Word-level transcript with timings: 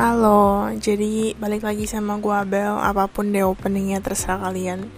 Halo, 0.00 0.72
jadi 0.80 1.36
balik 1.36 1.60
lagi 1.60 1.84
sama 1.84 2.16
gue 2.16 2.32
Abel 2.32 2.72
Apa 2.72 3.04
pun 3.04 3.36
deh 3.36 3.44
openingnya 3.44 4.00
terserah 4.00 4.48
kalian. 4.48 4.88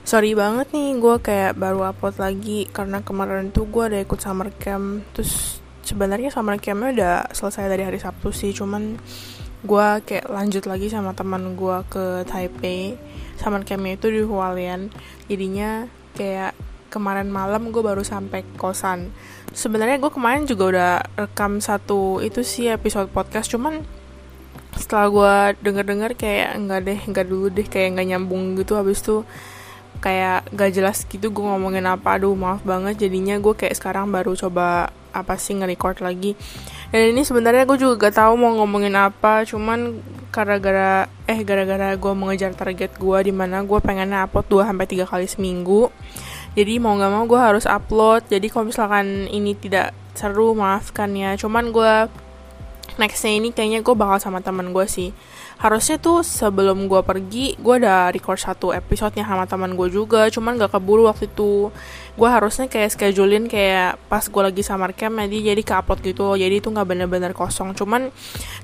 Sorry 0.00 0.32
banget 0.32 0.72
nih, 0.72 0.96
gue 0.96 1.20
kayak 1.20 1.60
baru 1.60 1.92
upload 1.92 2.16
lagi 2.16 2.64
Karena 2.72 3.04
kemarin 3.04 3.52
tuh 3.52 3.68
gue 3.68 3.84
ada 3.84 4.00
ikut 4.00 4.16
summer 4.16 4.48
camp. 4.56 5.04
Terus 5.12 5.60
sebenarnya 5.84 6.32
summer 6.32 6.56
campnya 6.56 6.88
udah 6.88 7.16
selesai 7.36 7.68
dari 7.68 7.84
hari 7.84 8.00
Sabtu 8.00 8.32
sih 8.32 8.56
Cuman 8.56 8.96
gue 9.60 9.88
kayak 10.08 10.24
lanjut 10.24 10.64
lagi 10.64 10.88
sama 10.88 11.12
teman 11.12 11.52
gue 11.52 11.76
ke 11.92 12.24
Taipei. 12.24 12.96
Summer 13.36 13.60
campnya 13.60 14.00
itu 14.00 14.08
di 14.08 14.24
Hualien. 14.24 14.88
Jadinya 15.28 15.84
kayak 16.16 16.56
kemarin 16.88 17.28
malam 17.28 17.68
gue 17.68 17.82
baru 17.84 18.00
sampai 18.00 18.40
kosan. 18.56 19.12
Sebenarnya 19.52 20.00
gue 20.00 20.08
kemarin 20.08 20.48
juga 20.48 20.64
udah 20.72 20.92
rekam 21.28 21.60
satu 21.60 22.24
itu 22.24 22.40
sih 22.40 22.72
episode 22.72 23.12
podcast 23.12 23.52
cuman 23.52 23.84
setelah 24.76 25.06
gue 25.08 25.34
denger-denger 25.64 26.12
kayak 26.14 26.50
enggak 26.56 26.80
deh 26.86 27.00
enggak 27.08 27.26
dulu 27.26 27.46
deh 27.50 27.66
kayak 27.66 27.96
nggak 27.96 28.06
nyambung 28.14 28.54
gitu 28.60 28.76
habis 28.78 29.00
tuh 29.02 29.24
kayak 30.00 30.52
gak 30.52 30.70
jelas 30.76 31.02
gitu 31.08 31.32
gue 31.32 31.44
ngomongin 31.44 31.88
apa. 31.88 32.20
Aduh 32.20 32.36
maaf 32.36 32.62
banget 32.62 33.08
jadinya 33.08 33.40
gue 33.40 33.54
kayak 33.56 33.76
sekarang 33.76 34.12
baru 34.12 34.36
coba 34.36 34.92
apa 35.16 35.34
sih 35.40 35.56
nge-record 35.56 36.04
lagi. 36.04 36.36
Dan 36.92 37.16
ini 37.16 37.24
sebenarnya 37.24 37.64
gue 37.64 37.78
juga 37.80 38.08
gak 38.08 38.20
tahu 38.20 38.32
mau 38.38 38.52
ngomongin 38.54 38.94
apa 38.94 39.42
cuman 39.48 39.98
gara-gara 40.30 41.08
eh 41.24 41.40
gara-gara 41.42 41.96
gue 41.96 42.12
mengejar 42.12 42.52
target 42.52 42.92
gue 43.00 43.18
di 43.24 43.32
mana 43.32 43.64
gue 43.64 43.80
pengennya 43.80 44.28
upload 44.28 44.46
2 44.52 44.68
sampai 44.68 44.86
tiga 44.86 45.04
kali 45.08 45.26
seminggu. 45.26 45.88
Jadi 46.56 46.80
mau 46.80 46.96
nggak 46.96 47.12
mau 47.12 47.24
gue 47.28 47.40
harus 47.40 47.64
upload. 47.68 48.32
Jadi 48.32 48.48
kalau 48.48 48.72
misalkan 48.72 49.28
ini 49.28 49.52
tidak 49.56 49.92
seru 50.16 50.56
maafkan 50.56 51.12
ya. 51.12 51.36
Cuman 51.36 51.68
gue 51.68 52.08
nextnya 52.94 53.34
ini 53.34 53.50
kayaknya 53.50 53.82
gue 53.82 53.94
bakal 53.98 54.22
sama 54.22 54.38
teman 54.38 54.70
gue 54.70 54.86
sih. 54.86 55.10
Harusnya 55.56 55.96
tuh 55.96 56.20
sebelum 56.20 56.84
gue 56.86 57.00
pergi 57.00 57.56
gue 57.56 57.74
udah 57.80 58.12
record 58.12 58.36
satu 58.36 58.76
episodenya 58.76 59.24
sama 59.24 59.48
teman 59.48 59.72
gue 59.74 59.88
juga 59.88 60.28
cuman 60.30 60.60
gak 60.60 60.78
keburu 60.78 61.08
waktu 61.10 61.26
itu. 61.26 61.74
Gue 62.16 62.28
harusnya 62.28 62.68
kayak 62.68 62.92
schedulein 62.92 63.48
kayak 63.48 64.00
pas 64.08 64.22
gue 64.24 64.42
lagi 64.42 64.62
summer 64.62 64.92
camp 64.92 65.16
jadi 65.16 65.52
jadi 65.52 65.62
ke 65.64 65.72
upload 65.76 66.00
gitu 66.04 66.36
jadi 66.36 66.60
itu 66.60 66.68
nggak 66.68 66.88
bener-bener 66.88 67.32
kosong 67.32 67.72
cuman 67.72 68.12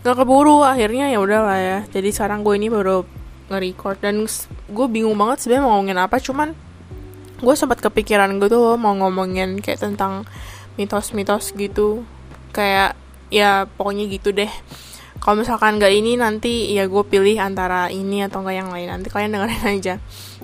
gak 0.05 0.17
keburu. 0.17 0.65
Akhirnya 0.65 1.11
ya 1.11 1.19
udahlah 1.19 1.59
ya. 1.59 1.79
Jadi 1.89 2.09
sekarang 2.13 2.45
gue 2.45 2.55
ini 2.57 2.69
baru 2.69 3.05
nge-record. 3.51 3.99
Dan 4.05 4.25
gue 4.73 4.87
bingung 4.89 5.17
banget 5.19 5.45
sebenarnya 5.45 5.65
mau 5.65 5.73
ngomongin 5.81 5.99
apa 6.01 6.17
cuman 6.23 6.49
gue 7.43 7.55
sempat 7.59 7.83
kepikiran 7.83 8.39
gitu 8.39 8.79
mau 8.79 8.95
ngomongin 8.95 9.59
kayak 9.59 9.83
tentang 9.83 10.29
mitos-mitos 10.77 11.57
gitu. 11.57 12.05
Kayak 12.53 13.01
ya 13.33 13.65
pokoknya 13.65 14.05
gitu 14.13 14.37
deh. 14.37 14.53
Kalau 15.23 15.39
misalkan 15.41 15.81
gak 15.81 15.95
ini 15.95 16.19
nanti 16.19 16.75
ya 16.75 16.85
gue 16.85 17.05
pilih 17.07 17.39
antara 17.41 17.89
ini 17.89 18.27
atau 18.27 18.45
enggak 18.45 18.57
yang 18.59 18.69
lain. 18.69 18.89
Nanti 18.93 19.09
kalian 19.09 19.33
dengerin 19.33 19.65
aja. 19.81 19.95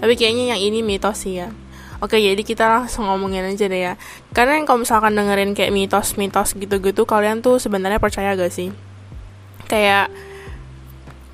Tapi 0.00 0.12
kayaknya 0.16 0.56
yang 0.56 0.60
ini 0.62 0.80
mitos 0.80 1.28
sih 1.28 1.44
ya. 1.44 1.52
Oke 1.98 2.14
jadi 2.22 2.38
kita 2.46 2.64
langsung 2.70 3.10
ngomongin 3.10 3.42
aja 3.42 3.66
deh 3.66 3.82
ya. 3.90 3.94
Karena 4.30 4.62
kalau 4.62 4.86
misalkan 4.86 5.18
dengerin 5.18 5.52
kayak 5.52 5.74
mitos-mitos 5.74 6.54
gitu-gitu 6.54 7.02
Kalian 7.02 7.42
tuh 7.42 7.58
sebenarnya 7.58 7.98
percaya 7.98 8.38
gak 8.38 8.54
sih? 8.54 8.70
Kayak 9.66 10.08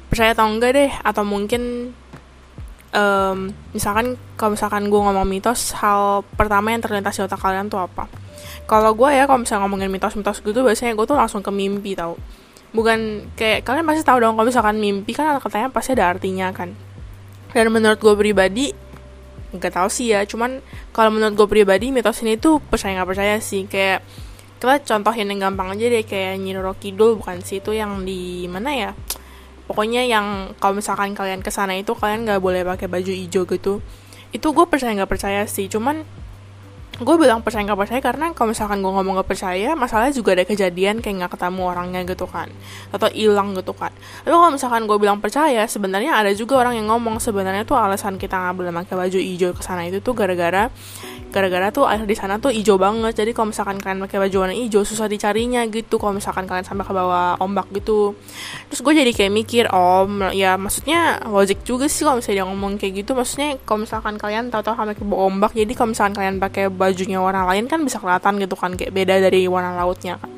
Percaya 0.09 0.33
atau 0.33 0.49
enggak 0.49 0.73
deh? 0.73 0.91
Atau 1.05 1.29
mungkin 1.29 1.93
um, 2.97 3.53
Misalkan 3.77 4.17
kalau 4.41 4.57
misalkan 4.57 4.89
gue 4.89 5.01
ngomong 5.05 5.29
mitos 5.29 5.77
Hal 5.77 6.25
pertama 6.33 6.73
yang 6.73 6.81
terlintas 6.81 7.21
di 7.21 7.29
otak 7.29 7.45
kalian 7.45 7.69
tuh 7.69 7.85
apa? 7.85 8.24
Kalau 8.65 8.97
gue 8.97 9.11
ya 9.13 9.29
kalau 9.29 9.45
misalnya 9.45 9.69
ngomongin 9.69 9.93
mitos-mitos 9.93 10.41
gitu 10.41 10.65
biasanya 10.65 10.97
gue 10.97 11.05
tuh 11.05 11.17
langsung 11.17 11.45
ke 11.45 11.53
mimpi 11.53 11.93
tau. 11.93 12.17
Bukan 12.73 13.31
kayak 13.39 13.63
kalian 13.63 13.85
pasti 13.87 14.03
tahu 14.03 14.19
dong 14.25 14.35
kalau 14.35 14.49
misalkan 14.49 14.81
mimpi 14.81 15.13
kan 15.13 15.37
katanya 15.39 15.69
pasti 15.69 15.93
ada 15.95 16.17
artinya 16.17 16.49
kan. 16.51 16.73
Dan 17.53 17.71
menurut 17.71 18.01
gue 18.01 18.15
pribadi 18.17 18.73
nggak 19.55 19.73
tahu 19.79 19.87
sih 19.87 20.11
ya 20.11 20.27
cuman 20.27 20.59
kalau 20.91 21.15
menurut 21.15 21.39
gue 21.39 21.47
pribadi 21.47 21.95
mitos 21.95 22.19
ini 22.27 22.35
tuh 22.41 22.59
percaya 22.59 22.97
nggak 22.99 23.09
percaya 23.09 23.37
sih. 23.39 23.69
Kayak 23.69 24.03
kita 24.59 24.81
contohin 24.81 25.29
yang 25.29 25.53
gampang 25.53 25.77
aja 25.77 25.85
deh 25.93 26.05
kayak 26.09 26.41
Nyiro 26.41 26.73
Kidul 26.81 27.21
bukan 27.21 27.45
sih 27.45 27.61
itu 27.61 27.77
yang 27.77 28.01
di 28.03 28.49
mana 28.49 28.73
ya? 28.73 28.91
Pokoknya 29.69 30.09
yang 30.09 30.57
kalau 30.57 30.81
misalkan 30.81 31.13
kalian 31.13 31.45
ke 31.45 31.53
sana 31.53 31.77
itu 31.77 31.93
kalian 31.93 32.25
nggak 32.25 32.41
boleh 32.41 32.65
pakai 32.65 32.89
baju 32.89 33.13
hijau 33.13 33.45
gitu. 33.45 33.85
Itu 34.33 34.47
gue 34.57 34.65
percaya 34.65 34.97
nggak 34.97 35.13
percaya 35.13 35.45
sih 35.45 35.69
cuman 35.69 36.24
gue 36.95 37.17
bilang 37.19 37.43
percaya 37.43 37.67
nggak 37.67 37.81
percaya 37.81 37.99
karena 37.99 38.27
kalau 38.39 38.55
misalkan 38.55 38.79
gue 38.79 38.93
ngomong 38.93 39.19
nggak 39.19 39.27
percaya 39.27 39.75
masalahnya 39.75 40.15
juga 40.15 40.39
ada 40.39 40.47
kejadian 40.47 41.03
kayak 41.03 41.27
nggak 41.27 41.33
ketemu 41.35 41.63
orangnya 41.67 42.01
gitu 42.07 42.31
kan. 42.31 42.47
Atau 42.95 43.11
hilang 43.11 43.59
gitu 43.59 43.75
kan. 43.75 43.91
Tapi 44.23 44.31
kalau 44.31 44.55
misalkan 44.55 44.87
gue 44.87 44.99
bilang 45.03 45.19
percaya 45.19 45.67
sebenarnya 45.67 46.15
ada 46.15 46.31
juga 46.31 46.63
orang 46.63 46.79
yang 46.79 46.87
ngomong 46.87 47.19
sebenarnya 47.19 47.67
tuh 47.67 47.75
alasan 47.75 48.15
kita 48.15 48.39
nggak 48.39 48.55
boleh 48.55 48.71
pakai 48.71 48.95
baju 48.95 49.19
hijau 49.19 49.51
ke 49.59 49.63
sana 49.67 49.91
itu 49.91 49.99
tuh 49.99 50.15
gara-gara 50.15 50.71
gara-gara 51.35 51.75
tuh 51.75 51.83
air 51.91 52.07
di 52.07 52.15
sana 52.15 52.39
tuh 52.39 52.55
hijau 52.55 52.79
banget. 52.79 53.19
Jadi 53.19 53.35
kalau 53.35 53.51
misalkan 53.51 53.83
kalian 53.83 53.99
pakai 54.07 54.19
baju 54.23 54.37
warna 54.47 54.55
hijau 54.55 54.87
susah 54.87 55.11
dicarinya 55.11 55.67
gitu. 55.67 55.99
Kalau 55.99 56.15
misalkan 56.15 56.47
kalian 56.47 56.63
sampai 56.63 56.87
ke 56.87 56.95
bawah 56.95 57.35
ombak 57.43 57.67
gitu. 57.75 58.15
Terus 58.71 58.81
gue 58.87 58.95
jadi 59.03 59.11
kayak 59.11 59.33
mikir 59.35 59.65
om 59.75 60.31
ya 60.31 60.55
maksudnya 60.55 61.19
logik 61.27 61.67
juga 61.67 61.91
sih 61.91 62.07
kalau 62.07 62.23
misalnya 62.23 62.39
dia 62.39 62.47
ngomong 62.47 62.79
kayak 62.79 63.03
gitu. 63.03 63.19
Maksudnya 63.19 63.59
kalau 63.67 63.83
misalkan 63.83 64.15
kalian 64.15 64.55
tahu-tahu 64.55 64.79
sampai 64.79 64.95
ke 64.95 65.03
bawah 65.03 65.27
ombak 65.27 65.51
jadi 65.59 65.73
kalau 65.75 65.91
misalkan 65.91 66.15
kalian 66.15 66.39
pakai 66.39 66.71
bajunya 66.85 67.19
warna 67.19 67.49
lain 67.49 67.65
kan 67.65 67.81
bisa 67.81 67.97
kelihatan 67.97 68.37
gitu 68.37 68.55
kan 68.55 68.77
kayak 68.77 68.93
beda 68.93 69.25
dari 69.25 69.49
warna 69.49 69.73
lautnya 69.73 70.21
kan. 70.21 70.29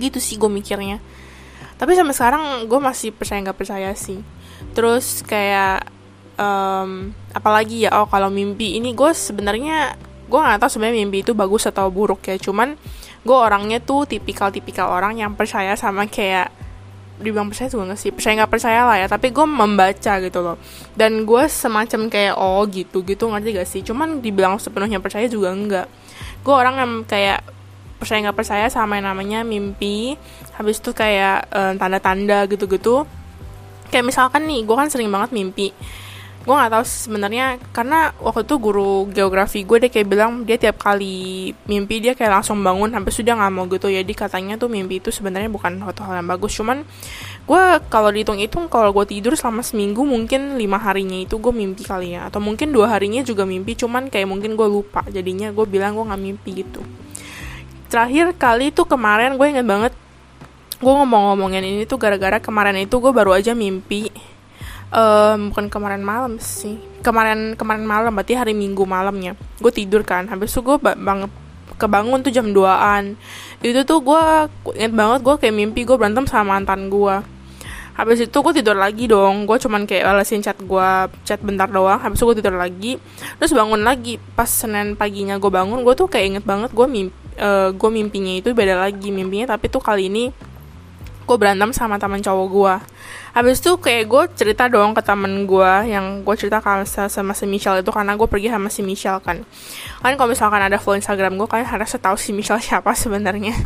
Gitu 0.00 0.16
sih 0.16 0.40
gue 0.40 0.48
mikirnya. 0.48 0.98
Tapi 1.76 1.92
sampai 1.92 2.14
sekarang 2.16 2.44
gue 2.64 2.80
masih 2.80 3.12
percaya 3.12 3.44
nggak 3.44 3.58
percaya 3.58 3.90
sih. 3.92 4.24
Terus 4.72 5.20
kayak 5.26 5.84
um, 6.40 7.12
apalagi 7.36 7.84
ya 7.84 8.00
oh 8.00 8.08
kalau 8.08 8.32
mimpi 8.32 8.80
ini 8.80 8.96
gue 8.96 9.10
sebenarnya 9.12 9.98
gue 10.30 10.40
nggak 10.40 10.64
tahu 10.64 10.70
sebenarnya 10.78 10.96
mimpi 11.04 11.20
itu 11.20 11.36
bagus 11.36 11.68
atau 11.68 11.92
buruk 11.92 12.24
ya. 12.24 12.40
Cuman 12.40 12.78
gue 13.22 13.36
orangnya 13.36 13.78
tuh 13.78 14.08
tipikal-tipikal 14.08 14.88
orang 14.88 15.20
yang 15.20 15.36
percaya 15.36 15.76
sama 15.76 16.08
kayak 16.08 16.61
dibilang 17.20 17.52
percaya 17.52 17.68
juga 17.68 17.92
gak 17.92 18.00
sih? 18.00 18.10
Percaya 18.14 18.44
nggak 18.44 18.52
percaya 18.52 18.80
lah 18.88 18.96
ya 19.02 19.06
tapi 19.10 19.28
gue 19.34 19.46
membaca 19.48 20.12
gitu 20.22 20.38
loh. 20.40 20.56
Dan 20.96 21.26
gue 21.28 21.42
semacam 21.50 22.08
kayak 22.08 22.34
oh 22.38 22.62
gitu 22.70 23.02
gitu 23.04 23.28
ngerti 23.28 23.48
gak 23.58 23.68
sih? 23.68 23.80
Cuman 23.84 24.22
dibilang 24.24 24.56
sepenuhnya 24.56 25.02
percaya 25.02 25.26
juga 25.26 25.52
enggak 25.52 25.88
gue 26.42 26.50
orang 26.50 26.74
yang 26.74 26.92
kayak 27.06 27.38
percaya 28.02 28.18
nggak 28.18 28.34
percaya 28.34 28.66
sama 28.66 28.98
yang 28.98 29.14
namanya 29.14 29.46
mimpi 29.46 30.18
habis 30.58 30.82
itu 30.82 30.90
kayak 30.90 31.46
tanda 31.78 31.78
tanda-tanda 32.02 32.50
gitu-gitu. 32.50 33.06
Kayak 33.94 34.10
misalkan 34.10 34.50
nih 34.50 34.66
gue 34.66 34.74
kan 34.74 34.90
sering 34.90 35.06
banget 35.06 35.30
mimpi 35.30 35.70
gue 36.42 36.50
nggak 36.50 36.74
tahu 36.74 36.84
sebenarnya 36.84 37.54
karena 37.70 38.10
waktu 38.18 38.42
itu 38.42 38.58
guru 38.58 39.06
geografi 39.14 39.62
gue 39.62 39.86
deh 39.86 39.90
kayak 39.94 40.10
bilang 40.10 40.42
dia 40.42 40.58
tiap 40.58 40.82
kali 40.82 41.54
mimpi 41.70 42.02
dia 42.02 42.18
kayak 42.18 42.42
langsung 42.42 42.58
bangun 42.66 42.90
sampai 42.90 43.12
sudah 43.14 43.32
nggak 43.38 43.52
mau 43.54 43.64
gitu. 43.70 43.86
Jadi 43.86 44.12
katanya 44.12 44.58
tuh 44.58 44.66
mimpi 44.66 44.98
itu 44.98 45.14
sebenarnya 45.14 45.46
bukan 45.46 45.78
suatu 45.78 46.02
hal 46.02 46.18
yang 46.18 46.26
bagus. 46.26 46.50
Cuman 46.58 46.82
gue 47.46 47.62
kalau 47.86 48.10
dihitung-hitung 48.10 48.66
kalau 48.66 48.90
gue 48.90 49.06
tidur 49.06 49.38
selama 49.38 49.62
seminggu 49.62 50.02
mungkin 50.02 50.58
lima 50.58 50.82
harinya 50.82 51.14
itu 51.14 51.38
gue 51.38 51.54
mimpi 51.54 51.86
kali 51.86 52.18
ya. 52.18 52.26
Atau 52.26 52.42
mungkin 52.42 52.74
dua 52.74 52.90
harinya 52.90 53.22
juga 53.22 53.46
mimpi 53.46 53.78
cuman 53.78 54.10
kayak 54.10 54.26
mungkin 54.26 54.58
gue 54.58 54.66
lupa. 54.66 55.06
Jadinya 55.06 55.54
gue 55.54 55.66
bilang 55.70 55.94
gue 55.94 56.10
nggak 56.10 56.22
mimpi 56.26 56.66
gitu. 56.66 56.82
Terakhir 57.86 58.34
kali 58.34 58.74
tuh 58.74 58.90
kemarin 58.90 59.38
gue 59.38 59.46
inget 59.46 59.66
banget 59.68 59.94
gue 60.82 60.90
ngomong-ngomongin 60.90 61.62
ini 61.62 61.86
tuh 61.86 61.94
gara-gara 61.94 62.42
kemarin 62.42 62.74
itu 62.82 62.98
gue 62.98 63.14
baru 63.14 63.38
aja 63.38 63.54
mimpi 63.54 64.10
um, 64.92 65.50
bukan 65.50 65.66
kemarin 65.72 66.04
malam 66.04 66.36
sih. 66.38 66.78
Kemarin 67.02 67.58
kemarin 67.58 67.82
malam 67.88 68.12
berarti 68.14 68.36
hari 68.36 68.52
minggu 68.52 68.84
malamnya. 68.84 69.34
Gue 69.58 69.72
tidur 69.74 70.04
kan. 70.06 70.28
Habis 70.28 70.52
itu 70.52 70.60
gue 70.62 70.76
banget 70.78 71.32
kebangun 71.80 72.22
tuh 72.22 72.30
jam 72.30 72.46
2an 72.54 73.18
itu 73.58 73.82
tuh 73.82 73.98
gue 74.06 74.22
inget 74.78 74.94
banget 74.94 75.18
gue 75.24 75.34
kayak 75.34 75.56
mimpi 75.56 75.82
gue 75.82 75.98
berantem 75.98 76.22
sama 76.30 76.54
mantan 76.54 76.86
gue 76.86 77.16
habis 77.92 78.24
itu 78.24 78.32
gue 78.32 78.52
tidur 78.56 78.76
lagi 78.76 79.04
dong. 79.04 79.44
Gue 79.44 79.60
cuman 79.60 79.84
kayak 79.84 80.08
balesin 80.08 80.40
chat 80.40 80.56
gue 80.56 80.88
chat 81.28 81.40
bentar 81.44 81.68
doang. 81.68 82.00
Habis 82.00 82.18
itu 82.20 82.24
gue 82.24 82.36
tidur 82.40 82.56
lagi. 82.56 82.96
Terus 83.36 83.52
bangun 83.52 83.84
lagi. 83.84 84.16
Pas 84.32 84.48
senin 84.48 84.96
paginya 84.96 85.36
gue 85.36 85.50
bangun 85.52 85.84
gue 85.84 85.92
tuh 85.92 86.08
kayak 86.08 86.26
inget 86.36 86.44
banget 86.48 86.72
gue 86.72 86.86
mimpi 86.88 87.12
uh, 87.36 87.68
gue 87.72 87.90
mimpinya 87.92 88.32
itu 88.40 88.48
beda 88.56 88.80
lagi. 88.80 89.12
Mimpinya 89.12 89.52
tapi 89.56 89.68
tuh 89.68 89.84
kali 89.84 90.08
ini 90.08 90.32
gue 91.32 91.40
berantem 91.40 91.72
sama 91.72 91.96
teman 91.96 92.20
cowok 92.20 92.48
gue 92.52 92.74
habis 93.32 93.64
itu 93.64 93.80
kayak 93.80 94.04
gue 94.12 94.22
cerita 94.36 94.68
dong 94.68 94.92
ke 94.92 95.00
temen 95.00 95.48
gue 95.48 95.72
yang 95.88 96.20
gue 96.20 96.34
cerita 96.36 96.60
kalau 96.60 96.84
sama 96.84 97.32
si 97.32 97.48
Michelle 97.48 97.80
itu 97.80 97.88
karena 97.88 98.12
gue 98.12 98.28
pergi 98.28 98.52
sama 98.52 98.68
si 98.68 98.84
Michelle 98.84 99.24
kan. 99.24 99.40
Kan 100.04 100.12
kalau 100.20 100.28
misalkan 100.28 100.60
ada 100.60 100.76
follow 100.76 101.00
Instagram 101.00 101.40
gue 101.40 101.48
kalian 101.48 101.64
harus 101.64 101.96
tahu 101.96 102.20
si 102.20 102.36
Michelle 102.36 102.60
siapa 102.68 102.92
sebenarnya. 102.92 103.56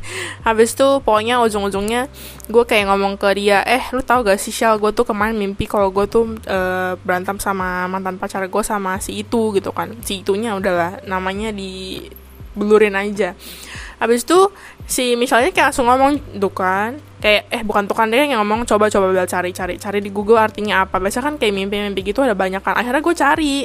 Habis 0.46 0.78
itu 0.78 1.02
pokoknya 1.02 1.42
ujung-ujungnya 1.42 2.06
gue 2.46 2.62
kayak 2.62 2.94
ngomong 2.94 3.18
ke 3.18 3.26
dia 3.34 3.66
eh 3.66 3.82
lu 3.90 4.06
tau 4.06 4.22
gak 4.22 4.38
sih 4.38 4.54
Michelle 4.54 4.78
gue 4.78 4.94
tuh 4.94 5.02
kemarin 5.02 5.34
mimpi 5.34 5.66
kalau 5.66 5.90
gue 5.90 6.06
tuh 6.06 6.38
uh, 6.46 6.94
berantem 7.02 7.42
sama 7.42 7.90
mantan 7.90 8.22
pacar 8.22 8.46
gue 8.46 8.62
sama 8.62 9.02
si 9.02 9.18
itu 9.18 9.50
gitu 9.50 9.74
kan. 9.74 9.90
Si 10.06 10.22
itunya 10.22 10.54
udahlah 10.54 11.02
namanya 11.10 11.50
di 11.50 12.06
belurin 12.54 12.94
aja. 12.94 13.34
Habis 13.98 14.22
itu 14.22 14.38
si 14.86 15.18
misalnya 15.18 15.50
kayak 15.50 15.74
langsung 15.74 15.90
ngomong 15.90 16.38
tuh 16.38 16.54
kan 16.54 17.02
kayak 17.26 17.42
eh 17.50 17.62
bukan 17.66 17.90
tuh 17.90 17.98
kan 17.98 18.06
dia 18.06 18.22
yang 18.22 18.38
ngomong 18.38 18.62
coba 18.70 18.86
coba 18.86 19.10
bel 19.10 19.26
cari 19.26 19.50
cari 19.50 19.74
cari 19.82 19.98
di 19.98 20.14
Google 20.14 20.38
artinya 20.38 20.86
apa. 20.86 21.02
Biasa 21.02 21.18
kan 21.18 21.34
kayak 21.42 21.50
mimpi-mimpi 21.58 22.06
gitu 22.06 22.22
ada 22.22 22.38
banyak 22.38 22.62
kan. 22.62 22.78
Akhirnya 22.78 23.02
gue 23.02 23.14
cari. 23.18 23.56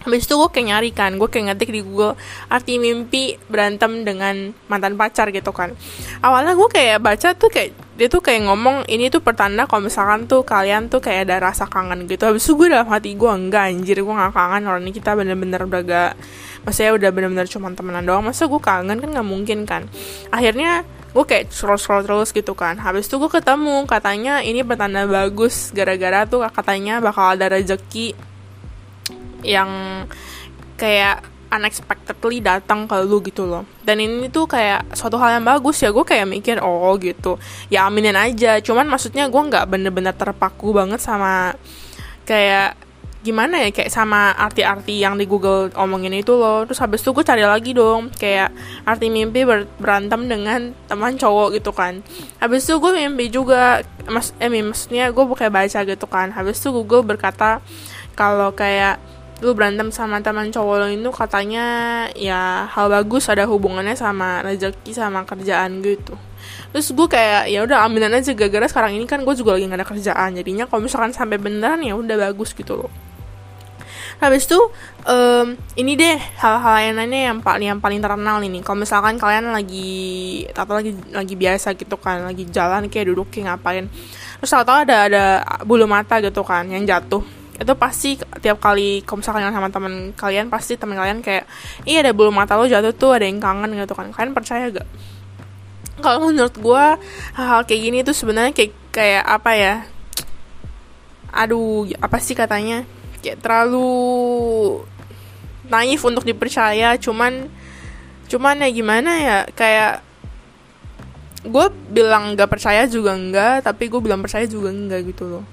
Habis 0.00 0.24
itu 0.24 0.32
gue 0.32 0.48
kayak 0.48 0.66
nyari 0.72 0.90
kan, 0.96 1.12
gue 1.20 1.28
kayak 1.28 1.52
ngetik 1.52 1.76
di 1.76 1.84
Google 1.84 2.16
arti 2.48 2.80
mimpi 2.80 3.36
berantem 3.52 4.00
dengan 4.00 4.48
mantan 4.64 4.96
pacar 4.96 5.28
gitu 5.28 5.52
kan. 5.52 5.76
Awalnya 6.24 6.56
gue 6.56 6.68
kayak 6.72 7.04
baca 7.04 7.36
tuh 7.36 7.52
kayak 7.52 7.76
dia 8.00 8.08
tuh 8.08 8.24
kayak 8.24 8.48
ngomong 8.48 8.88
ini 8.88 9.12
tuh 9.12 9.20
pertanda 9.20 9.68
kalau 9.68 9.84
misalkan 9.84 10.24
tuh 10.24 10.40
kalian 10.40 10.88
tuh 10.88 11.04
kayak 11.04 11.28
ada 11.28 11.52
rasa 11.52 11.68
kangen 11.68 12.08
gitu. 12.08 12.24
Habis 12.24 12.48
itu 12.48 12.56
gue 12.56 12.72
dalam 12.72 12.88
hati 12.88 13.12
gue 13.12 13.28
enggak 13.28 13.76
anjir 13.76 14.00
gue 14.00 14.14
gak 14.14 14.32
kangen. 14.32 14.62
Orang 14.72 14.88
ini 14.88 14.92
kita 14.96 15.12
bener-bener 15.12 15.68
udah 15.68 15.82
gak 15.84 16.10
maksudnya 16.64 16.96
udah 16.96 17.10
bener-bener 17.12 17.44
cuma 17.50 17.68
temenan 17.76 18.06
doang. 18.08 18.24
Masa 18.24 18.48
gue 18.48 18.62
kangen? 18.62 18.96
Kan 19.04 19.10
nggak 19.12 19.28
mungkin 19.28 19.68
kan. 19.68 19.84
Akhirnya 20.32 20.88
gue 21.10 21.24
kayak 21.26 21.50
scroll 21.50 21.80
scroll 21.80 22.06
terus 22.06 22.30
gitu 22.30 22.54
kan. 22.54 22.78
Habis 22.78 23.10
itu 23.10 23.18
gue 23.18 23.30
ketemu 23.30 23.82
katanya 23.86 24.42
ini 24.42 24.62
pertanda 24.62 25.06
bagus. 25.06 25.74
Gara-gara 25.74 26.26
tuh 26.26 26.46
katanya 26.50 27.02
bakal 27.02 27.34
ada 27.34 27.50
rezeki 27.50 28.14
yang 29.42 30.04
kayak 30.78 31.26
unexpectedly 31.50 32.38
datang 32.38 32.86
ke 32.86 32.94
lu 33.02 33.18
gitu 33.26 33.42
loh. 33.42 33.66
Dan 33.82 33.98
ini 33.98 34.30
tuh 34.30 34.46
kayak 34.46 34.94
suatu 34.94 35.18
hal 35.18 35.42
yang 35.42 35.46
bagus 35.46 35.82
ya. 35.82 35.90
Gue 35.90 36.06
kayak 36.06 36.30
mikir 36.30 36.62
oh 36.62 36.94
gitu. 37.02 37.42
Ya 37.66 37.90
aminin 37.90 38.14
aja. 38.14 38.62
Cuman 38.62 38.86
maksudnya 38.86 39.26
gue 39.26 39.42
nggak 39.42 39.66
bener-bener 39.66 40.14
terpaku 40.14 40.70
banget 40.70 41.02
sama 41.02 41.58
kayak 42.22 42.78
gimana 43.20 43.60
ya 43.60 43.68
kayak 43.68 43.92
sama 43.92 44.32
arti-arti 44.32 45.04
yang 45.04 45.20
di 45.20 45.28
Google 45.28 45.68
omongin 45.76 46.16
itu 46.16 46.32
loh. 46.32 46.64
Terus 46.64 46.80
habis 46.80 47.04
itu 47.04 47.12
gue 47.12 47.24
cari 47.24 47.44
lagi 47.44 47.76
dong 47.76 48.08
kayak 48.16 48.48
arti 48.88 49.12
mimpi 49.12 49.44
ber 49.44 49.68
berantem 49.76 50.24
dengan 50.24 50.72
teman 50.88 51.20
cowok 51.20 51.60
gitu 51.60 51.70
kan. 51.76 52.00
Habis 52.40 52.64
itu 52.64 52.80
gue 52.80 52.92
mimpi 52.96 53.28
juga 53.28 53.84
mas 54.08 54.32
eh 54.40 54.48
maksudnya 54.48 55.12
gue 55.12 55.24
kayak 55.36 55.52
baca 55.52 55.80
gitu 55.84 56.06
kan. 56.08 56.32
Habis 56.32 56.64
itu 56.64 56.72
Google 56.72 57.04
berkata 57.04 57.60
kalau 58.16 58.56
kayak 58.56 58.96
lu 59.40 59.56
berantem 59.56 59.88
sama 59.88 60.20
teman 60.20 60.52
cowok 60.52 60.76
lo 60.84 60.86
itu 60.88 61.10
katanya 61.16 61.64
ya 62.12 62.68
hal 62.68 62.92
bagus 62.92 63.24
ada 63.32 63.48
hubungannya 63.48 63.96
sama 63.96 64.44
rezeki 64.44 64.92
sama 64.96 65.24
kerjaan 65.28 65.84
gitu. 65.84 66.16
Terus 66.72 66.88
gue 66.92 67.08
kayak 67.08 67.52
ya 67.52 67.64
udah 67.68 67.84
ambilin 67.84 68.16
aja 68.16 68.32
gara-gara 68.32 68.64
sekarang 68.68 68.96
ini 68.96 69.04
kan 69.04 69.24
gue 69.24 69.34
juga 69.36 69.56
lagi 69.56 69.68
gak 69.68 69.80
ada 69.80 69.88
kerjaan. 69.88 70.30
Jadinya 70.40 70.64
kalau 70.64 70.88
misalkan 70.88 71.12
sampai 71.12 71.36
beneran 71.36 71.84
ya 71.84 71.96
udah 71.96 72.16
bagus 72.16 72.56
gitu 72.56 72.80
loh 72.84 73.09
habis 74.18 74.50
itu 74.50 74.58
um, 75.06 75.54
ini 75.78 75.94
deh 75.94 76.18
hal-hal 76.42 76.92
lainnya 76.96 77.30
yang 77.30 77.38
paling 77.38 77.68
yang 77.70 77.80
paling 77.80 78.02
terkenal 78.02 78.42
ini. 78.42 78.58
Kalau 78.60 78.82
misalkan 78.82 79.16
kalian 79.16 79.54
lagi 79.54 80.42
atau 80.50 80.74
lagi 80.74 80.92
lagi 81.14 81.34
biasa 81.38 81.78
gitu 81.78 81.96
kan 82.00 82.26
lagi 82.26 82.48
jalan 82.50 82.90
kayak 82.90 83.14
duduk 83.14 83.30
kayak 83.30 83.54
ngapain. 83.54 83.86
Terus 84.42 84.52
atau 84.56 84.74
ada 84.74 85.06
ada 85.06 85.24
bulu 85.62 85.86
mata 85.86 86.18
gitu 86.18 86.42
kan 86.42 86.66
yang 86.66 86.82
jatuh. 86.82 87.22
Itu 87.60 87.76
pasti 87.76 88.16
tiap 88.40 88.56
kali 88.56 89.04
kalau 89.04 89.20
misalkan 89.20 89.52
sama 89.52 89.68
teman 89.68 90.16
kalian 90.16 90.48
pasti 90.48 90.80
teman 90.80 90.96
kalian 90.96 91.20
kayak 91.20 91.44
iya 91.84 92.00
ada 92.00 92.16
bulu 92.16 92.32
mata 92.32 92.56
lo 92.56 92.64
jatuh 92.64 92.96
tuh 92.96 93.14
ada 93.14 93.28
yang 93.28 93.38
kangen 93.38 93.76
gitu 93.76 93.92
kan. 93.92 94.08
Kalian 94.10 94.32
percaya 94.32 94.72
gak? 94.72 94.88
Kalau 96.00 96.32
menurut 96.32 96.56
gue 96.56 96.84
hal-hal 97.36 97.60
kayak 97.68 97.80
gini 97.84 97.98
tuh 98.00 98.16
sebenarnya 98.16 98.56
kayak 98.56 98.72
kayak 98.90 99.24
apa 99.28 99.50
ya? 99.52 99.74
Aduh 101.30 101.86
apa 102.00 102.16
sih 102.18 102.32
katanya 102.32 102.88
kayak 103.20 103.38
terlalu 103.44 104.82
naif 105.70 106.02
untuk 106.02 106.26
dipercaya 106.26 106.98
cuman 106.98 107.46
cuman 108.26 108.62
ya 108.62 108.68
gimana 108.70 109.10
ya 109.18 109.38
kayak 109.54 110.02
gue 111.40 111.66
bilang 111.88 112.36
gak 112.36 112.52
percaya 112.52 112.84
juga 112.84 113.16
enggak 113.16 113.64
tapi 113.64 113.88
gue 113.88 114.00
bilang 114.02 114.20
percaya 114.20 114.44
juga 114.44 114.68
enggak 114.68 115.08
gitu 115.08 115.24
loh. 115.24 115.44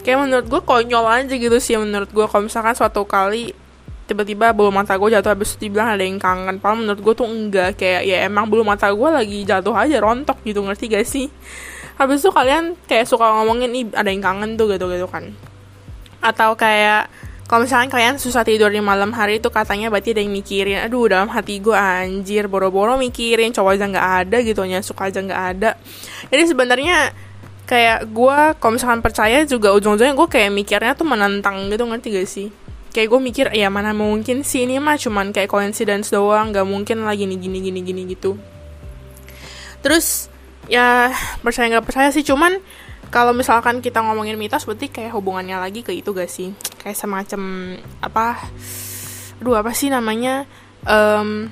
Kayak 0.00 0.24
menurut 0.24 0.46
gue 0.48 0.60
konyol 0.64 1.04
aja 1.04 1.34
gitu 1.36 1.56
sih 1.60 1.76
menurut 1.76 2.08
gue 2.08 2.24
kalau 2.24 2.48
misalkan 2.48 2.72
suatu 2.72 3.04
kali 3.04 3.52
tiba-tiba 4.08 4.52
bulu 4.56 4.72
mata 4.72 4.96
gue 4.96 5.08
jatuh 5.12 5.32
habis 5.36 5.52
itu 5.56 5.68
dibilang 5.68 5.92
ada 5.92 6.00
yang 6.00 6.16
kangen. 6.16 6.56
Padahal 6.64 6.80
menurut 6.80 7.00
gue 7.04 7.14
tuh 7.14 7.28
enggak 7.28 7.76
kayak 7.76 8.08
ya 8.08 8.24
emang 8.24 8.48
bulu 8.48 8.64
mata 8.64 8.88
gue 8.88 9.08
lagi 9.12 9.44
jatuh 9.44 9.76
aja 9.76 10.00
rontok 10.00 10.40
gitu 10.48 10.64
ngerti 10.64 10.84
gak 10.88 11.04
sih? 11.04 11.28
Habis 12.00 12.24
itu 12.24 12.32
kalian 12.32 12.74
kayak 12.88 13.04
suka 13.04 13.28
ngomongin 13.28 13.92
ada 13.92 14.08
yang 14.08 14.24
kangen 14.24 14.56
tuh 14.56 14.72
gitu 14.72 14.88
gitu 14.88 15.06
kan 15.06 15.30
atau 16.24 16.56
kayak 16.56 17.12
kalau 17.44 17.68
misalnya 17.68 17.92
kalian 17.92 18.16
susah 18.16 18.40
tidur 18.40 18.72
di 18.72 18.80
malam 18.80 19.12
hari 19.12 19.36
itu 19.36 19.52
katanya 19.52 19.92
berarti 19.92 20.16
ada 20.16 20.24
yang 20.24 20.32
mikirin 20.32 20.80
aduh 20.80 21.12
dalam 21.12 21.28
hati 21.28 21.60
gue 21.60 21.76
anjir 21.76 22.48
boro-boro 22.48 22.96
mikirin 22.96 23.52
cowok 23.52 23.76
aja 23.76 23.84
nggak 23.84 24.08
ada 24.24 24.36
gitu 24.40 24.64
nya 24.64 24.80
suka 24.80 25.12
aja 25.12 25.20
nggak 25.20 25.42
ada. 25.52 25.76
Jadi 26.32 26.42
sebenarnya 26.48 27.12
kayak 27.68 28.08
gue 28.08 28.38
kalau 28.56 28.72
misalkan 28.80 29.04
percaya 29.04 29.44
juga 29.44 29.76
ujung-ujungnya 29.76 30.16
gue 30.16 30.28
kayak 30.28 30.50
mikirnya 30.56 30.92
tuh 30.96 31.04
menentang 31.04 31.68
gitu 31.68 31.84
ngerti 31.84 32.08
gak 32.16 32.28
sih? 32.28 32.48
Kayak 32.96 33.08
gue 33.12 33.20
mikir 33.20 33.46
ya 33.52 33.68
mana 33.68 33.92
mungkin 33.92 34.40
sih 34.40 34.64
ini 34.64 34.80
mah 34.80 34.96
cuman 34.96 35.36
kayak 35.36 35.52
coincidence 35.52 36.08
doang 36.08 36.48
nggak 36.48 36.64
mungkin 36.64 37.04
lagi 37.04 37.28
nih 37.28 37.36
gini 37.36 37.58
gini 37.60 37.80
gini 37.84 38.02
gitu. 38.08 38.40
Terus 39.84 40.32
ya 40.64 41.12
percaya 41.44 41.76
nggak 41.76 41.84
percaya 41.84 42.08
sih 42.08 42.24
cuman 42.24 42.56
kalau 43.14 43.30
misalkan 43.30 43.78
kita 43.78 44.02
ngomongin 44.02 44.34
mitos 44.34 44.66
berarti 44.66 44.90
kayak 44.90 45.14
hubungannya 45.14 45.54
lagi 45.54 45.86
ke 45.86 45.94
itu 45.94 46.10
gak 46.10 46.26
sih? 46.26 46.50
Kayak 46.82 46.98
semacam 46.98 47.42
apa 48.02 48.42
aduh 49.38 49.54
apa 49.54 49.70
sih 49.70 49.86
namanya? 49.86 50.50
Um, 50.82 51.46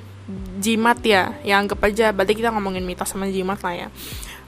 jimat 0.59 0.99
ya 1.07 1.39
yang 1.47 1.63
anggap 1.63 1.79
aja. 1.87 2.11
Berarti 2.11 2.35
kita 2.35 2.51
ngomongin 2.51 2.83
mitos 2.83 3.07
sama 3.07 3.31
jimat 3.31 3.63
lah 3.63 3.87
ya. 3.87 3.87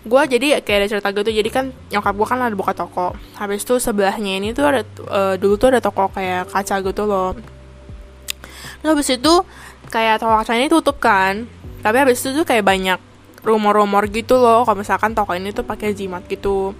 Gue 0.04 0.22
jadi 0.28 0.60
kayak 0.60 0.78
ada 0.84 0.88
cerita 0.92 1.10
gitu 1.16 1.32
jadi 1.32 1.50
kan 1.50 1.66
nyokap 1.88 2.14
gue 2.20 2.28
kan 2.28 2.40
ada 2.44 2.52
buka 2.52 2.76
toko. 2.76 3.16
Habis 3.40 3.64
itu 3.64 3.80
sebelahnya 3.80 4.36
ini 4.36 4.52
tuh 4.52 4.68
ada 4.68 4.84
uh, 5.08 5.40
dulu 5.40 5.56
tuh 5.56 5.72
ada 5.72 5.80
toko 5.80 6.12
kayak 6.12 6.52
kaca 6.52 6.84
gitu 6.84 7.08
loh. 7.08 7.32
Nah 8.84 8.92
habis 8.92 9.08
itu 9.08 9.34
kayak 9.88 10.20
toko 10.20 10.36
kaca 10.36 10.52
ini 10.60 10.68
tutup 10.68 11.00
kan. 11.00 11.48
Tapi 11.80 11.96
habis 11.96 12.20
itu 12.20 12.44
tuh 12.44 12.44
kayak 12.44 12.68
banyak 12.68 13.00
rumor-rumor 13.46 14.10
gitu 14.10 14.42
loh 14.42 14.66
kalau 14.66 14.82
misalkan 14.82 15.14
toko 15.14 15.38
ini 15.38 15.54
tuh 15.54 15.64
pakai 15.64 15.94
jimat 15.94 16.26
gitu. 16.26 16.74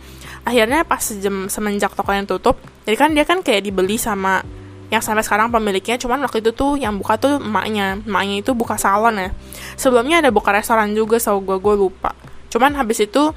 Akhirnya 0.46 0.82
pas 0.86 1.02
jam 1.02 1.48
semenjak 1.50 1.94
toko 1.94 2.10
yang 2.14 2.26
tutup 2.26 2.58
jadi 2.86 2.96
kan 2.98 3.10
dia 3.18 3.26
kan 3.26 3.42
kayak 3.42 3.66
dibeli 3.66 3.98
sama 3.98 4.46
yang 4.94 5.02
sampai 5.02 5.26
sekarang 5.26 5.50
pemiliknya 5.50 5.98
cuman 5.98 6.22
waktu 6.22 6.46
itu 6.46 6.54
tuh 6.54 6.78
yang 6.78 7.02
buka 7.02 7.18
tuh 7.18 7.42
emaknya. 7.42 7.98
Emaknya 8.06 8.46
itu 8.46 8.54
buka 8.54 8.78
salon 8.78 9.18
ya. 9.18 9.30
Sebelumnya 9.76 10.22
ada 10.22 10.30
buka 10.30 10.54
restoran 10.54 10.94
juga 10.94 11.18
so 11.18 11.42
gue 11.42 11.58
gue 11.58 11.76
lupa. 11.76 12.14
Cuman 12.54 12.78
habis 12.78 13.02
itu 13.02 13.34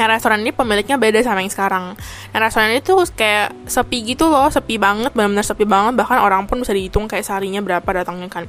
yang 0.00 0.08
restoran 0.08 0.40
ini 0.40 0.56
pemiliknya 0.56 0.96
beda 0.96 1.20
sama 1.20 1.44
yang 1.44 1.52
sekarang. 1.52 1.84
Yang 2.32 2.42
restoran 2.48 2.72
itu 2.72 2.92
kayak 3.12 3.52
sepi 3.68 3.98
gitu 4.16 4.32
loh 4.32 4.48
sepi 4.48 4.80
banget 4.80 5.12
benar-benar 5.12 5.44
sepi 5.44 5.68
banget. 5.68 6.00
Bahkan 6.00 6.18
orang 6.24 6.48
pun 6.48 6.64
bisa 6.64 6.72
dihitung 6.72 7.04
kayak 7.04 7.28
seharinya 7.28 7.60
berapa 7.60 7.84
datangnya 7.84 8.32
kan. 8.32 8.48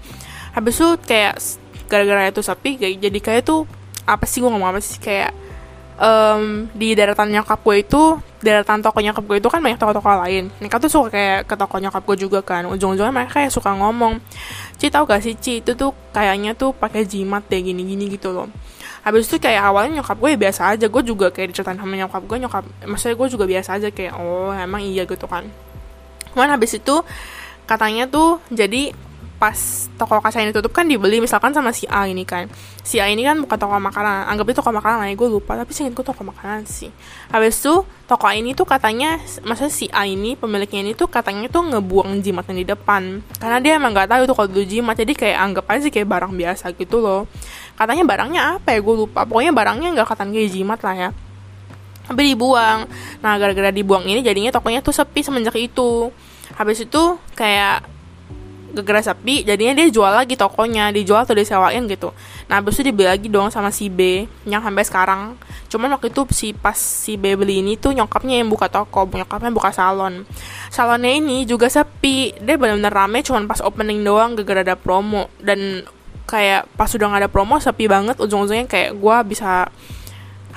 Habis 0.55 0.79
itu 0.79 0.89
kayak 1.03 1.43
gara-gara 1.91 2.31
itu. 2.31 2.39
Sepi 2.39 2.79
kayak 2.79 2.95
jadi 3.03 3.19
kayak 3.19 3.43
tuh 3.43 3.67
apa 4.07 4.23
sih 4.23 4.39
gue 4.39 4.47
ngomong 4.47 4.71
apa 4.71 4.79
sih? 4.79 4.95
Kayak 4.95 5.35
um, 6.01 6.71
di 6.71 6.97
deretan 6.97 7.29
nyokap 7.29 7.59
gue 7.61 7.75
itu 7.83 8.01
deretan 8.41 8.81
toko 8.81 8.97
nyokap 9.03 9.23
gue 9.27 9.37
itu 9.37 9.49
kan 9.51 9.61
banyak 9.61 9.77
toko-toko 9.77 10.09
lain. 10.25 10.49
Mereka 10.57 10.81
tuh 10.81 10.89
suka 10.89 11.07
kayak 11.13 11.39
ke 11.45 11.55
toko 11.59 11.77
nyokap 11.77 12.01
gue 12.07 12.17
juga 12.17 12.39
kan. 12.41 12.65
Ujung-ujungnya 12.65 13.13
mereka 13.13 13.43
kayak 13.43 13.53
suka 13.53 13.75
ngomong 13.77 14.17
Ci 14.81 14.89
tau 14.89 15.05
gak 15.05 15.21
sih 15.21 15.37
Ci? 15.37 15.61
Itu 15.61 15.77
tuh 15.77 15.93
kayaknya 16.09 16.57
tuh 16.57 16.73
pakai 16.73 17.05
jimat 17.05 17.45
deh 17.45 17.61
gini-gini 17.61 18.09
gitu 18.09 18.33
loh. 18.33 18.49
Habis 19.05 19.29
itu 19.29 19.37
kayak 19.41 19.61
awalnya 19.61 20.01
nyokap 20.01 20.17
gue 20.17 20.29
ya 20.33 20.39
biasa 20.41 20.61
aja. 20.73 20.85
Gue 20.89 21.03
juga 21.05 21.29
kayak 21.29 21.53
diceritain 21.53 21.77
sama 21.77 21.93
nyokap 21.93 22.23
gue 22.25 22.37
nyokap 22.41 22.63
maksudnya 22.89 23.15
gue 23.19 23.27
juga 23.29 23.45
biasa 23.45 23.69
aja 23.77 23.87
kayak 23.93 24.13
oh 24.17 24.49
emang 24.49 24.81
iya 24.81 25.05
gitu 25.05 25.29
kan. 25.29 25.45
Cuman 26.33 26.49
habis 26.49 26.73
itu 26.73 27.05
katanya 27.69 28.09
tuh 28.09 28.41
jadi 28.49 28.91
pas 29.41 29.57
toko 29.97 30.21
kaca 30.21 30.37
ini 30.37 30.53
tutup 30.53 30.69
kan 30.69 30.85
dibeli 30.85 31.17
misalkan 31.17 31.49
sama 31.49 31.73
si 31.73 31.89
A 31.89 32.05
ini 32.05 32.21
kan. 32.21 32.45
Si 32.85 33.01
A 33.01 33.09
ini 33.09 33.25
kan 33.25 33.41
bukan 33.41 33.57
toko 33.57 33.73
makanan 33.81 34.29
anggap 34.29 34.53
itu 34.53 34.61
toko 34.61 34.69
makanan 34.69 35.01
lah 35.01 35.07
ya 35.09 35.17
gue 35.17 35.29
lupa 35.33 35.57
tapi 35.57 35.73
sih 35.73 35.89
gue 35.89 36.05
toko 36.05 36.21
makanan 36.21 36.69
sih. 36.69 36.93
Habis 37.33 37.57
itu 37.57 37.81
toko 38.05 38.29
ini 38.29 38.53
tuh 38.53 38.69
katanya 38.69 39.17
masa 39.41 39.65
si 39.73 39.89
A 39.89 40.05
ini 40.05 40.37
pemiliknya 40.37 40.85
ini 40.85 40.93
tuh 40.93 41.09
katanya 41.09 41.49
tuh 41.49 41.73
ngebuang 41.73 42.21
jimatnya 42.21 42.53
di 42.53 42.65
depan. 42.69 43.25
Karena 43.41 43.57
dia 43.57 43.81
emang 43.81 43.97
nggak 43.97 44.13
tahu 44.13 44.21
tuh 44.29 44.35
kalau 44.37 44.49
dulu 44.53 44.65
jimat 44.69 44.93
jadi 44.93 45.13
kayak 45.17 45.37
anggap 45.41 45.65
aja 45.73 45.89
kayak 45.89 46.05
barang 46.05 46.33
biasa 46.37 46.65
gitu 46.77 47.01
loh. 47.01 47.25
Katanya 47.73 48.05
barangnya 48.05 48.41
apa 48.61 48.77
ya 48.77 48.79
gue 48.85 48.95
lupa. 48.95 49.25
Pokoknya 49.25 49.49
barangnya 49.57 49.89
nggak 49.97 50.07
katanya 50.13 50.37
kayak 50.37 50.51
jimat 50.53 50.79
lah 50.85 50.95
ya. 50.95 51.09
Tapi 52.05 52.21
dibuang. 52.29 52.79
Nah 53.25 53.33
gara-gara 53.41 53.73
dibuang 53.73 54.05
ini 54.05 54.21
jadinya 54.21 54.53
tokonya 54.53 54.85
tuh 54.85 54.93
sepi 54.93 55.25
semenjak 55.25 55.57
itu. 55.57 56.13
Habis 56.53 56.85
itu 56.85 57.17
kayak 57.33 58.00
gara-gara 58.71 59.13
sepi 59.13 59.43
jadinya 59.45 59.77
dia 59.77 59.87
jual 59.91 60.11
lagi 60.11 60.35
tokonya 60.35 60.91
dijual 60.91 61.23
atau 61.23 61.35
disewain 61.37 61.85
gitu. 61.87 62.11
Nah 62.51 62.59
habis 62.59 62.75
itu 62.79 62.91
dibeli 62.91 63.07
lagi 63.07 63.27
dong 63.31 63.47
sama 63.51 63.71
si 63.71 63.87
B 63.87 64.27
yang 64.43 64.59
sampai 64.59 64.83
sekarang. 64.83 65.21
Cuman 65.71 65.93
waktu 65.95 66.11
itu 66.11 66.27
si 66.35 66.51
pas 66.51 66.75
si 66.75 67.15
B 67.15 67.39
beli 67.39 67.63
ini 67.63 67.79
tuh 67.79 67.95
nyokapnya 67.95 68.43
yang 68.43 68.51
buka 68.51 68.67
toko 68.67 69.07
nyokapnya 69.07 69.51
buka 69.55 69.71
salon. 69.71 70.27
Salonnya 70.67 71.15
ini 71.15 71.47
juga 71.47 71.71
sepi 71.71 72.35
dia 72.43 72.59
benar-benar 72.59 72.91
rame 72.91 73.23
cuman 73.23 73.47
pas 73.47 73.63
opening 73.63 74.03
doang 74.03 74.35
gara-gara 74.35 74.73
ada 74.73 74.75
promo. 74.75 75.31
Dan 75.39 75.87
kayak 76.27 76.67
pas 76.75 76.91
udah 76.91 77.07
gak 77.11 77.21
ada 77.23 77.31
promo 77.31 77.59
sepi 77.59 77.87
banget 77.87 78.19
ujung-ujungnya 78.19 78.67
kayak 78.67 78.99
gue 78.99 79.17
bisa 79.31 79.70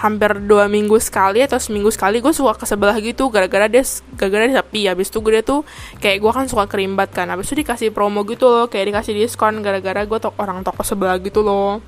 hampir 0.04 0.37
dua 0.44 0.68
minggu 0.68 1.00
sekali 1.00 1.40
atau 1.40 1.56
seminggu 1.56 1.88
sekali 1.88 2.20
gue 2.20 2.28
suka 2.37 2.61
ke 2.61 2.68
sebelah 2.68 2.92
gitu 3.00 3.32
gara-gara 3.32 3.64
dia 3.64 3.80
gara-gara 4.20 4.44
dia 4.44 4.61
sepi. 4.61 4.84
Habis 4.84 5.08
itu 5.08 5.18
gue 5.25 5.40
tuh 5.40 5.64
kayak 6.04 6.20
gue 6.20 6.32
kan 6.37 6.44
suka 6.44 6.68
kerimbat 6.68 7.16
kan 7.16 7.32
habis 7.32 7.49
itu 7.49 7.64
dikasih 7.64 7.88
promo 7.88 8.20
gitu 8.28 8.44
loh 8.44 8.68
kayak 8.68 8.92
dikasih 8.92 9.16
diskon 9.16 9.64
gara-gara 9.64 10.04
gue 10.04 10.18
tok 10.20 10.37
orang 10.37 10.61
toko 10.61 10.84
sebelah 10.84 11.16
gitu 11.25 11.40
loh. 11.40 11.80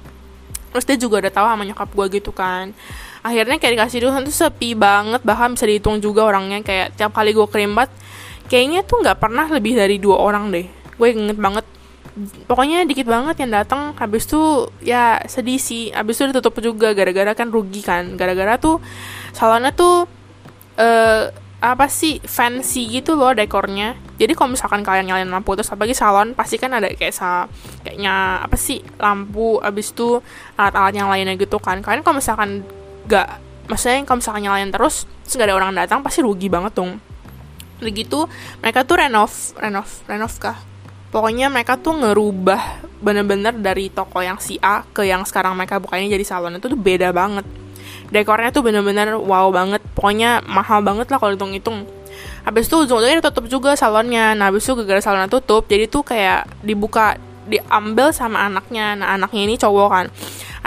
Terus 0.72 0.84
dia 0.88 0.96
juga 0.96 1.20
udah 1.20 1.32
tahu 1.32 1.46
sama 1.52 1.62
nyokap 1.68 1.88
gue 1.92 2.06
gitu 2.16 2.32
kan. 2.32 2.72
Akhirnya 3.20 3.60
kayak 3.60 3.72
dikasih 3.76 3.98
diskon 4.08 4.24
tuh 4.24 4.32
sepi 4.32 4.72
banget 4.72 5.20
bahkan 5.20 5.52
bisa 5.52 5.68
dihitung 5.68 6.00
juga 6.00 6.24
orangnya 6.24 6.64
kayak 6.64 6.96
tiap 6.96 7.12
kali 7.12 7.36
gue 7.36 7.44
kerimbat 7.44 7.92
kayaknya 8.48 8.80
tuh 8.88 9.04
nggak 9.04 9.20
pernah 9.20 9.44
lebih 9.52 9.76
dari 9.76 10.00
dua 10.00 10.24
orang 10.24 10.48
deh. 10.48 10.64
Gue 10.96 11.12
inget 11.12 11.36
banget 11.36 11.68
pokoknya 12.48 12.88
dikit 12.88 13.04
banget 13.04 13.44
yang 13.44 13.52
datang 13.52 13.92
habis 14.00 14.24
tuh 14.24 14.72
ya 14.80 15.20
sedih 15.28 15.60
sih. 15.60 15.92
Habis 15.92 16.20
itu 16.20 16.24
ditutup 16.32 16.56
juga 16.64 16.96
gara-gara 16.96 17.36
kan 17.36 17.52
rugi 17.52 17.84
kan. 17.84 18.16
Gara-gara 18.16 18.56
tuh 18.56 18.80
salonnya 19.36 19.72
tuh 19.76 20.08
uh, 20.80 21.24
apa 21.56 21.88
sih 21.88 22.20
fancy 22.24 22.88
gitu 22.88 23.16
loh 23.16 23.32
dekornya. 23.32 23.96
Jadi 24.16 24.32
kalau 24.36 24.52
misalkan 24.52 24.84
kalian 24.84 25.08
nyalain 25.08 25.28
lampu 25.28 25.56
terus 25.56 25.72
apalagi 25.72 25.96
salon 25.96 26.36
pasti 26.36 26.60
kan 26.60 26.72
ada 26.72 26.88
kayak 26.92 27.12
sa 27.12 27.48
kayaknya 27.84 28.44
apa 28.44 28.56
sih 28.56 28.80
lampu 29.00 29.60
habis 29.60 29.92
itu 29.92 30.20
alat-alat 30.56 30.94
yang 30.96 31.08
lainnya 31.08 31.36
gitu 31.36 31.56
kan. 31.60 31.80
Kalian 31.80 32.04
kalau 32.04 32.20
misalkan 32.20 32.64
gak 33.08 33.40
maksudnya 33.68 34.04
kalau 34.04 34.20
misalkan 34.20 34.42
nyalain 34.44 34.70
terus 34.72 35.08
terus 35.24 35.36
ada 35.42 35.56
orang 35.56 35.72
datang 35.74 36.04
pasti 36.04 36.20
rugi 36.20 36.48
banget 36.52 36.76
dong. 36.76 37.00
Begitu 37.80 38.24
mereka 38.60 38.84
tuh 38.84 39.00
renov 39.00 39.32
renov 39.56 39.88
renov 40.08 40.32
kah 40.36 40.56
pokoknya 41.16 41.48
mereka 41.48 41.80
tuh 41.80 41.96
ngerubah 41.96 42.84
bener-bener 43.00 43.56
dari 43.56 43.88
toko 43.88 44.20
yang 44.20 44.36
si 44.36 44.60
A 44.60 44.84
ke 44.84 45.08
yang 45.08 45.24
sekarang 45.24 45.56
mereka 45.56 45.80
buka 45.80 45.96
ini 45.96 46.12
jadi 46.12 46.20
salon 46.28 46.60
itu 46.60 46.68
tuh 46.68 46.76
beda 46.76 47.08
banget. 47.16 47.48
Dekornya 48.12 48.52
tuh 48.52 48.60
bener-bener 48.60 49.16
wow 49.16 49.48
banget. 49.48 49.80
Pokoknya 49.96 50.44
mahal 50.44 50.84
banget 50.84 51.08
lah 51.08 51.16
kalau 51.16 51.32
hitung-hitung. 51.32 51.88
Habis 52.44 52.68
itu 52.68 52.84
ujung-ujungnya 52.84 53.24
tutup 53.24 53.48
juga 53.48 53.72
salonnya. 53.80 54.36
Nah 54.36 54.52
habis 54.52 54.68
itu 54.68 54.76
gara-gara 54.76 55.00
salonnya 55.00 55.32
tutup 55.32 55.64
jadi 55.64 55.88
tuh 55.88 56.04
kayak 56.04 56.52
dibuka 56.60 57.16
diambil 57.48 58.12
sama 58.12 58.44
anaknya. 58.44 59.00
Nah 59.00 59.16
anaknya 59.16 59.40
ini 59.48 59.56
cowok 59.56 59.88
kan. 59.88 60.06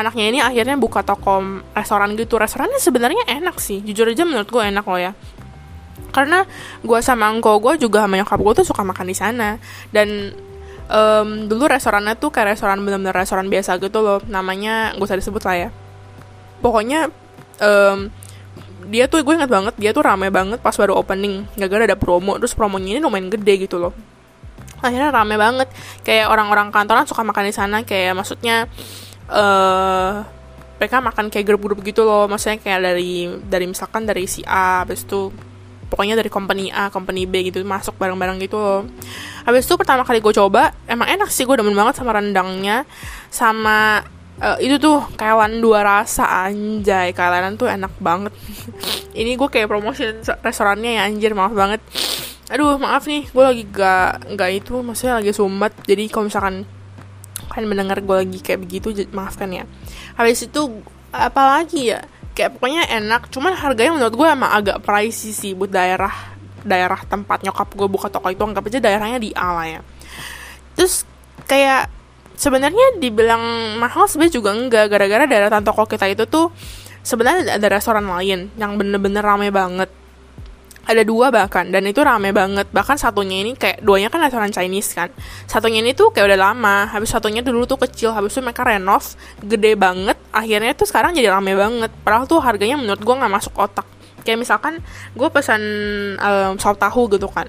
Anaknya 0.01 0.25
ini 0.33 0.39
akhirnya 0.41 0.81
buka 0.81 1.05
toko 1.05 1.61
restoran 1.77 2.17
gitu. 2.17 2.41
Restorannya 2.41 2.81
sebenarnya 2.81 3.37
enak 3.37 3.61
sih. 3.61 3.85
Jujur 3.85 4.09
aja 4.09 4.25
menurut 4.25 4.49
gue 4.49 4.65
enak 4.65 4.85
loh 4.89 4.97
ya 4.97 5.13
karena 6.09 6.45
gue 6.81 6.99
sama 7.05 7.29
engkau 7.29 7.61
gue 7.61 7.81
juga 7.81 8.05
sama 8.05 8.17
nyokap 8.19 8.39
gue 8.41 8.53
tuh 8.61 8.67
suka 8.67 8.81
makan 8.85 9.05
di 9.07 9.15
sana. 9.15 9.57
Dan 9.93 10.33
um, 10.89 11.45
dulu 11.45 11.69
restorannya 11.69 12.17
tuh 12.17 12.33
kayak 12.33 12.57
restoran 12.57 12.81
bener-bener 12.81 13.13
restoran 13.13 13.47
biasa 13.47 13.77
gitu 13.77 14.01
loh. 14.01 14.19
Namanya 14.25 14.97
gue 14.97 15.05
usah 15.05 15.17
disebut 15.17 15.41
lah 15.45 15.55
ya. 15.55 15.69
Pokoknya 16.59 17.07
um, 17.61 18.09
dia 18.89 19.05
tuh 19.05 19.21
gue 19.21 19.33
inget 19.37 19.51
banget 19.51 19.75
dia 19.77 19.91
tuh 19.93 20.01
rame 20.01 20.33
banget 20.33 20.59
pas 20.59 20.73
baru 20.73 20.97
opening. 20.97 21.45
Gak 21.55 21.69
gara 21.69 21.85
ada 21.85 21.97
promo 21.99 22.35
terus 22.41 22.57
promonya 22.57 22.97
ini 22.97 23.01
lumayan 23.01 23.29
gede 23.29 23.69
gitu 23.69 23.77
loh. 23.77 23.93
Akhirnya 24.81 25.13
rame 25.13 25.37
banget. 25.37 25.69
Kayak 26.01 26.33
orang-orang 26.33 26.73
kantoran 26.73 27.05
suka 27.05 27.21
makan 27.21 27.45
di 27.47 27.53
sana. 27.53 27.77
Kayak 27.85 28.17
maksudnya 28.17 28.65
uh, 29.29 30.25
mereka 30.79 31.03
makan 31.03 31.27
kayak 31.27 31.45
grup-grup 31.45 31.83
gitu 31.83 32.07
loh. 32.07 32.25
Maksudnya 32.31 32.63
kayak 32.63 32.79
dari 32.79 33.27
dari 33.43 33.65
misalkan 33.67 34.07
dari 34.07 34.23
si 34.25 34.41
A 34.47 34.87
habis 34.87 35.03
itu 35.03 35.29
pokoknya 35.89 36.15
dari 36.15 36.29
company 36.29 36.69
A, 36.69 36.93
company 36.93 37.25
B 37.25 37.49
gitu 37.49 37.65
masuk 37.65 37.97
bareng-bareng 37.97 38.37
gitu 38.39 38.55
loh. 38.55 38.81
Habis 39.43 39.65
itu 39.65 39.75
pertama 39.75 40.05
kali 40.05 40.21
gue 40.21 40.33
coba 40.33 40.71
emang 40.85 41.09
enak 41.09 41.33
sih 41.33 41.43
gue 41.43 41.57
demen 41.57 41.73
banget 41.73 41.97
sama 41.97 42.13
rendangnya 42.13 42.85
sama 43.33 44.05
uh, 44.39 44.57
itu 44.61 44.77
tuh 44.77 45.01
kailan 45.17 45.59
dua 45.59 45.83
rasa 45.83 46.47
anjay 46.47 47.11
kailanan 47.11 47.57
tuh 47.57 47.67
enak 47.67 47.91
banget. 47.97 48.33
Ini 49.19 49.35
gue 49.35 49.49
kayak 49.49 49.67
promosi 49.67 50.05
restorannya 50.45 51.01
ya 51.01 51.09
anjir 51.09 51.33
maaf 51.33 51.51
banget. 51.51 51.81
Aduh 52.53 52.77
maaf 52.77 53.05
nih 53.09 53.29
gue 53.29 53.43
lagi 53.43 53.63
gak 53.69 54.33
gak 54.37 54.51
itu 54.53 54.81
maksudnya 54.81 55.21
lagi 55.21 55.33
sumbat 55.33 55.73
jadi 55.85 56.09
kalau 56.09 56.29
misalkan 56.29 56.65
kalian 57.49 57.69
mendengar 57.69 57.97
gue 58.01 58.15
lagi 58.25 58.39
kayak 58.41 58.61
begitu 58.61 58.93
maafkan 59.09 59.49
ya. 59.49 59.63
Habis 60.15 60.45
itu 60.45 60.85
apalagi 61.09 61.93
ya 61.93 62.05
kayak 62.39 62.55
pokoknya 62.55 62.87
enak. 62.87 63.27
Cuman 63.27 63.51
harganya 63.51 63.99
menurut 63.99 64.15
gue 64.15 64.27
emang 64.31 64.47
agak 64.55 64.79
pricey 64.79 65.35
sih 65.35 65.51
buat 65.51 65.67
daerah 65.67 66.39
daerah 66.63 67.03
tempat 67.03 67.43
nyokap 67.43 67.67
gue 67.75 67.87
buka 67.91 68.07
toko 68.07 68.31
itu. 68.31 68.39
Anggap 68.39 68.63
aja 68.71 68.79
daerahnya 68.79 69.19
di 69.19 69.35
ala 69.35 69.67
ya. 69.67 69.81
Terus 70.79 71.03
kayak 71.43 71.91
sebenarnya 72.39 73.03
dibilang 73.03 73.75
mahal 73.75 74.07
sebenarnya 74.07 74.39
juga 74.39 74.55
enggak. 74.55 74.87
Gara-gara 74.87 75.27
daerah 75.27 75.59
toko 75.59 75.83
kita 75.83 76.07
itu 76.07 76.23
tuh 76.23 76.55
sebenarnya 77.03 77.59
ada 77.59 77.67
restoran 77.67 78.07
lain 78.07 78.55
yang 78.55 78.79
bener-bener 78.79 79.19
rame 79.19 79.51
banget 79.51 79.91
ada 80.89 81.05
dua 81.05 81.29
bahkan 81.29 81.69
dan 81.69 81.85
itu 81.85 82.01
rame 82.01 82.33
banget. 82.33 82.65
Bahkan 82.73 82.97
satunya 82.97 83.45
ini 83.45 83.53
kayak 83.53 83.85
duanya 83.85 84.09
kan 84.09 84.25
restoran 84.25 84.49
Chinese 84.49 84.97
kan. 84.97 85.13
Satunya 85.45 85.85
ini 85.85 85.93
tuh 85.93 86.09
kayak 86.09 86.33
udah 86.33 86.39
lama. 86.49 86.89
Habis 86.89 87.13
satunya 87.13 87.45
dulu 87.45 87.69
tuh 87.69 87.77
kecil. 87.77 88.09
Habis 88.09 88.33
itu 88.33 88.41
mereka 88.41 88.65
renov 88.65 89.13
gede 89.45 89.77
banget. 89.77 90.17
Akhirnya 90.33 90.73
tuh 90.73 90.89
sekarang 90.89 91.13
jadi 91.13 91.29
rame 91.29 91.53
banget. 91.53 91.93
Padahal 92.01 92.25
tuh 92.25 92.41
harganya 92.41 92.81
menurut 92.81 92.97
gue 92.97 93.15
nggak 93.15 93.29
masuk 93.29 93.53
otak. 93.53 93.85
Kayak 94.25 94.41
misalkan 94.41 94.81
gue 95.13 95.29
pesan 95.29 95.61
um, 96.17 96.53
sop 96.57 96.81
tahu 96.81 97.05
gitu 97.13 97.29
kan 97.29 97.45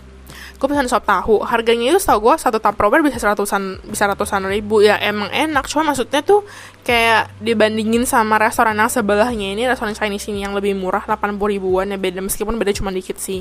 gue 0.61 0.69
pesan 0.69 0.93
sop 0.93 1.09
tahu. 1.09 1.41
Harganya 1.41 1.97
itu 1.97 1.99
tau 2.05 2.21
gue 2.21 2.37
satu 2.37 2.61
tupperware 2.61 3.01
bisa 3.01 3.17
ratusan 3.25 3.81
bisa 3.89 4.05
ratusan 4.05 4.45
ribu. 4.45 4.85
Ya 4.85 5.01
emang 5.01 5.33
enak. 5.33 5.65
Cuma 5.73 5.89
maksudnya 5.89 6.21
tuh 6.21 6.45
kayak 6.85 7.33
dibandingin 7.41 8.05
sama 8.05 8.37
restoran 8.37 8.77
yang 8.77 8.93
sebelahnya 8.93 9.57
ini 9.57 9.65
restoran 9.65 9.97
Chinese 9.97 10.29
ini 10.29 10.45
yang 10.45 10.53
lebih 10.53 10.77
murah 10.77 11.01
80 11.09 11.41
ribuan. 11.41 11.89
Ya 11.89 11.97
beda 11.97 12.21
meskipun 12.21 12.61
beda 12.61 12.77
cuma 12.77 12.93
dikit 12.93 13.17
sih. 13.17 13.41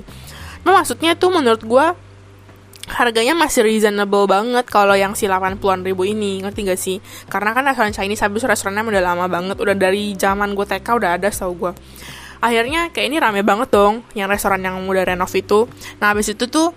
Cuma 0.64 0.80
maksudnya 0.80 1.20
tuh 1.20 1.36
menurut 1.36 1.60
gue 1.60 1.86
harganya 2.90 3.36
masih 3.38 3.68
reasonable 3.68 4.26
banget 4.26 4.66
kalau 4.72 4.96
yang 4.96 5.12
si 5.12 5.28
80-an 5.28 5.84
ribu 5.84 6.08
ini. 6.08 6.40
Ngerti 6.40 6.60
gak 6.72 6.80
sih? 6.80 7.04
Karena 7.28 7.52
kan 7.52 7.68
restoran 7.68 7.92
Chinese 7.92 8.24
habis 8.24 8.48
restorannya 8.48 8.88
udah 8.96 9.04
lama 9.04 9.28
banget. 9.28 9.60
Udah 9.60 9.76
dari 9.76 10.16
zaman 10.16 10.56
gue 10.56 10.64
TK 10.64 10.88
udah 10.96 11.20
ada 11.20 11.28
tau 11.28 11.52
gue 11.52 11.76
akhirnya 12.40 12.88
kayak 12.96 13.08
ini 13.12 13.18
rame 13.20 13.42
banget 13.44 13.70
dong 13.72 14.04
yang 14.16 14.32
restoran 14.32 14.64
yang 14.64 14.80
udah 14.88 15.04
renov 15.04 15.32
itu. 15.36 15.68
Nah 16.00 16.16
habis 16.16 16.32
itu 16.32 16.48
tuh 16.48 16.72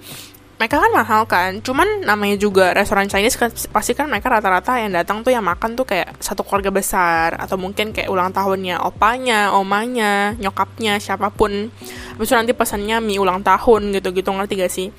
mereka 0.62 0.78
kan 0.78 0.95
mahal 0.95 1.26
kan 1.26 1.59
cuman 1.59 2.07
namanya 2.07 2.38
juga 2.38 2.71
restoran 2.71 3.11
Chinese 3.11 3.35
kan, 3.35 3.50
pasti 3.50 3.99
kan 3.99 4.07
mereka 4.07 4.31
rata-rata 4.31 4.78
yang 4.78 4.95
datang 4.95 5.26
tuh 5.26 5.35
yang 5.35 5.42
makan 5.42 5.75
tuh 5.75 5.83
kayak 5.83 6.14
satu 6.23 6.47
keluarga 6.47 6.71
besar 6.71 7.35
atau 7.35 7.59
mungkin 7.59 7.90
kayak 7.90 8.07
ulang 8.07 8.31
tahunnya 8.31 8.78
opanya 8.87 9.50
omanya 9.59 10.38
nyokapnya 10.38 11.02
siapa 11.02 11.35
pun. 11.35 11.75
Habis 12.14 12.31
itu 12.31 12.35
nanti 12.38 12.54
pesannya 12.54 13.02
mie 13.02 13.19
ulang 13.19 13.42
tahun 13.42 13.90
gitu-gitu 13.90 14.31
ngerti 14.31 14.54
gak 14.62 14.71
sih? 14.71 14.95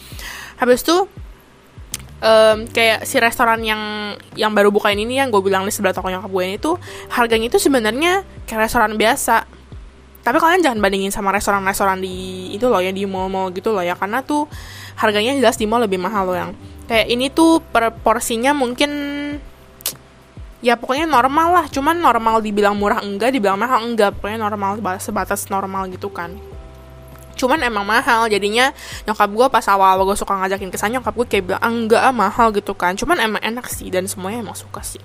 Habis 0.60 0.84
itu 0.84 1.08
um, 2.20 2.58
kayak 2.68 3.08
si 3.08 3.16
restoran 3.24 3.64
yang 3.64 3.80
yang 4.36 4.52
baru 4.52 4.68
buka 4.68 4.92
ini 4.92 5.16
yang 5.16 5.32
gue 5.32 5.40
bilang 5.40 5.64
di 5.64 5.72
sebelah 5.72 5.96
toko 5.96 6.12
nyokap 6.12 6.28
gue 6.28 6.44
ini 6.44 6.58
tuh 6.60 6.76
harganya 7.08 7.48
itu 7.48 7.56
sebenarnya 7.56 8.28
kayak 8.44 8.68
restoran 8.68 9.00
biasa. 9.00 9.48
Tapi 10.24 10.40
kalian 10.40 10.60
jangan 10.60 10.80
bandingin 10.84 11.12
sama 11.12 11.32
restoran-restoran 11.32 12.04
di 12.04 12.52
itu 12.52 12.68
loh 12.68 12.84
ya 12.84 12.92
di 12.92 13.08
mall-mall 13.08 13.52
gitu 13.56 13.72
loh 13.72 13.84
ya. 13.84 13.96
Karena 13.96 14.24
tuh 14.24 14.48
harganya 14.98 15.34
jelas 15.38 15.58
di 15.58 15.66
mall 15.66 15.84
lebih 15.84 15.98
mahal 15.98 16.30
loh 16.30 16.38
yang 16.38 16.52
kayak 16.88 17.08
ini 17.10 17.32
tuh 17.32 17.64
per 17.64 17.90
porsinya 18.04 18.52
mungkin 18.52 18.92
ya 20.64 20.80
pokoknya 20.80 21.06
normal 21.06 21.48
lah. 21.62 21.66
Cuman 21.68 22.00
normal 22.00 22.40
dibilang 22.40 22.74
murah 22.74 23.04
enggak 23.04 23.36
dibilang 23.36 23.60
mahal 23.60 23.84
enggak. 23.84 24.16
Pokoknya 24.18 24.40
normal 24.40 24.80
sebatas 24.98 25.52
normal 25.52 25.92
gitu 25.92 26.08
kan. 26.10 26.34
Cuman 27.36 27.60
emang 27.62 27.84
mahal. 27.84 28.32
Jadinya 28.32 28.72
nyokap 29.04 29.30
gue 29.30 29.48
pas 29.52 29.66
awal 29.68 30.00
gue 30.08 30.18
suka 30.18 30.34
ngajakin 30.40 30.72
kesannya 30.72 31.04
nyokap 31.04 31.14
gue 31.20 31.28
kayak 31.28 31.44
bilang 31.52 31.62
ah, 31.62 31.70
enggak 31.70 32.02
ah, 32.02 32.16
mahal 32.16 32.48
gitu 32.56 32.74
kan. 32.74 32.96
Cuman 32.96 33.20
emang 33.20 33.44
enak 33.44 33.68
sih 33.68 33.92
dan 33.92 34.08
semuanya 34.08 34.42
emang 34.42 34.56
suka 34.56 34.82
sih. 34.82 35.04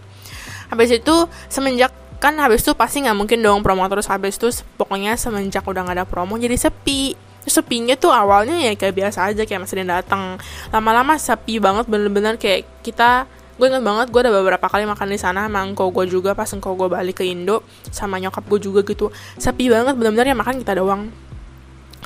Habis 0.71 1.03
itu 1.03 1.15
semenjak 1.51 1.91
kan 2.19 2.35
habis 2.43 2.67
itu 2.67 2.75
pasti 2.75 3.03
nggak 3.03 3.19
mungkin 3.19 3.43
dong 3.43 3.61
promo 3.67 3.83
terus. 3.91 4.07
Habis 4.07 4.39
itu 4.39 4.49
pokoknya 4.79 5.19
semenjak 5.19 5.67
udah 5.67 5.83
nggak 5.83 5.97
ada 6.03 6.07
promo 6.07 6.39
jadi 6.39 6.55
sepi 6.55 7.28
sepinya 7.49 7.97
tuh 7.97 8.13
awalnya 8.13 8.57
ya 8.57 8.73
kayak 8.77 8.95
biasa 8.95 9.33
aja 9.33 9.43
kayak 9.45 9.65
masih 9.65 9.85
datang. 9.85 10.37
Lama-lama 10.73 11.17
sepi 11.17 11.59
banget 11.59 11.89
bener-bener 11.89 12.37
kayak 12.37 12.69
kita 12.85 13.27
gue 13.59 13.67
inget 13.67 13.83
banget 13.83 14.07
gue 14.15 14.21
ada 14.23 14.31
beberapa 14.31 14.71
kali 14.71 14.87
makan 14.87 15.11
di 15.11 15.19
sana 15.19 15.51
sama 15.51 15.67
engkau 15.67 15.91
gue 15.91 16.07
juga 16.07 16.31
pas 16.31 16.47
engkau 16.47 16.79
gue 16.79 16.87
balik 16.87 17.19
ke 17.19 17.27
Indo 17.27 17.67
sama 17.91 18.23
nyokap 18.23 18.47
gue 18.47 18.71
juga 18.71 18.81
gitu. 18.87 19.11
Sepi 19.35 19.67
banget 19.67 19.99
bener-bener 19.99 20.31
yang 20.31 20.39
makan 20.39 20.63
kita 20.63 20.79
doang. 20.79 21.11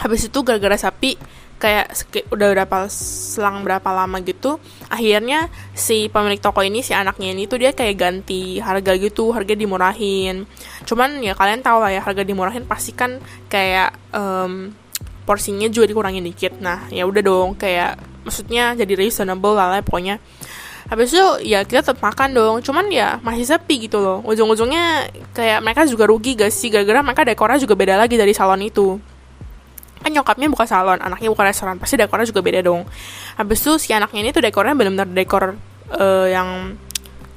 Habis 0.01 0.33
itu 0.33 0.39
gara-gara 0.41 0.81
sapi 0.81 1.21
kayak 1.63 1.95
udah 2.35 2.49
berapa 2.59 2.91
selang 2.91 3.63
berapa 3.63 3.87
lama 3.95 4.19
gitu 4.27 4.59
akhirnya 4.91 5.47
si 5.79 6.11
pemilik 6.11 6.43
toko 6.43 6.59
ini 6.67 6.83
si 6.83 6.91
anaknya 6.91 7.31
ini 7.31 7.47
tuh 7.47 7.63
dia 7.63 7.71
kayak 7.71 7.95
ganti 7.95 8.59
harga 8.59 8.99
gitu 8.99 9.31
harga 9.31 9.55
dimurahin. 9.55 10.43
Cuman 10.83 11.23
ya 11.23 11.39
kalian 11.39 11.63
tahu 11.63 11.79
lah 11.79 11.95
ya 11.95 12.03
harga 12.03 12.27
dimurahin 12.27 12.67
pasti 12.67 12.91
kan 12.91 13.23
kayak 13.47 13.95
um, 14.11 14.75
porsinya 15.23 15.69
juga 15.71 15.91
dikurangin 15.91 16.25
dikit. 16.27 16.59
Nah 16.59 16.87
ya 16.91 17.07
udah 17.07 17.23
dong 17.23 17.49
kayak 17.59 17.99
maksudnya 18.27 18.75
jadi 18.79 18.95
reasonable 18.95 19.55
lah, 19.55 19.71
lah 19.73 19.81
pokoknya. 19.83 20.19
Habis 20.91 21.15
itu 21.15 21.27
ya 21.47 21.65
kita 21.65 21.81
tetap 21.81 22.03
makan 22.03 22.35
dong. 22.35 22.57
Cuman 22.61 22.91
ya 22.93 23.17
masih 23.25 23.47
sepi 23.47 23.89
gitu 23.89 24.03
loh. 24.03 24.21
Ujung-ujungnya 24.29 25.09
kayak 25.33 25.65
mereka 25.65 25.89
juga 25.89 26.05
rugi 26.05 26.37
gak 26.37 26.53
sih? 26.53 26.69
Gara-gara 26.69 27.01
mereka 27.01 27.23
dekornya 27.25 27.63
juga 27.63 27.79
beda 27.79 27.95
lagi 27.97 28.19
dari 28.19 28.35
salon 28.37 28.61
itu. 28.61 29.01
Kan 30.03 30.11
nyokapnya 30.11 30.51
buka 30.51 30.67
salon 30.67 30.99
anaknya 31.01 31.31
buka 31.31 31.47
restoran. 31.47 31.79
Pasti 31.79 31.97
dekornya 31.97 32.27
juga 32.29 32.43
beda 32.43 32.61
dong. 32.61 32.85
Habis 33.39 33.59
itu 33.63 33.73
si 33.79 33.91
anaknya 33.95 34.21
ini 34.27 34.31
tuh 34.35 34.43
dekornya 34.43 34.75
benar-benar 34.75 35.09
dekor 35.09 35.57
uh, 35.97 36.27
yang 36.29 36.77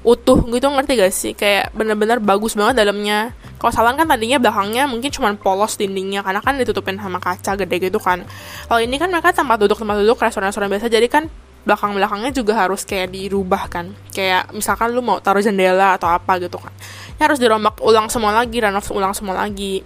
utuh 0.05 0.37
gitu 0.53 0.69
ngerti 0.69 0.91
gak 1.01 1.11
sih? 1.11 1.33
Kayak 1.33 1.73
bener-bener 1.73 2.21
bagus 2.21 2.53
banget 2.53 2.85
dalamnya. 2.85 3.33
Kalau 3.57 3.73
salon 3.73 3.97
kan 3.97 4.05
tadinya 4.05 4.37
belakangnya 4.37 4.85
mungkin 4.85 5.09
cuma 5.09 5.33
polos 5.33 5.75
dindingnya 5.81 6.21
karena 6.21 6.45
kan 6.45 6.53
ditutupin 6.61 7.01
sama 7.01 7.17
kaca 7.17 7.57
gede 7.57 7.89
gitu 7.89 7.97
kan. 7.97 8.21
Kalau 8.69 8.79
ini 8.79 9.01
kan 9.01 9.09
mereka 9.09 9.33
tempat 9.33 9.57
duduk 9.57 9.81
tempat 9.81 9.97
duduk 9.97 10.21
restoran-restoran 10.21 10.69
biasa 10.69 10.87
jadi 10.93 11.09
kan 11.09 11.25
belakang-belakangnya 11.65 12.29
juga 12.29 12.53
harus 12.53 12.85
kayak 12.85 13.09
dirubah 13.09 13.65
kan. 13.65 13.97
Kayak 14.13 14.53
misalkan 14.53 14.93
lu 14.93 15.01
mau 15.01 15.17
taruh 15.17 15.41
jendela 15.41 15.97
atau 15.97 16.13
apa 16.13 16.37
gitu 16.37 16.61
kan. 16.61 16.69
Ya 17.17 17.25
harus 17.25 17.41
dirombak 17.41 17.81
ulang 17.81 18.05
semua 18.13 18.29
lagi 18.37 18.61
renov 18.61 18.85
ulang 18.93 19.17
semua 19.17 19.41
lagi. 19.41 19.81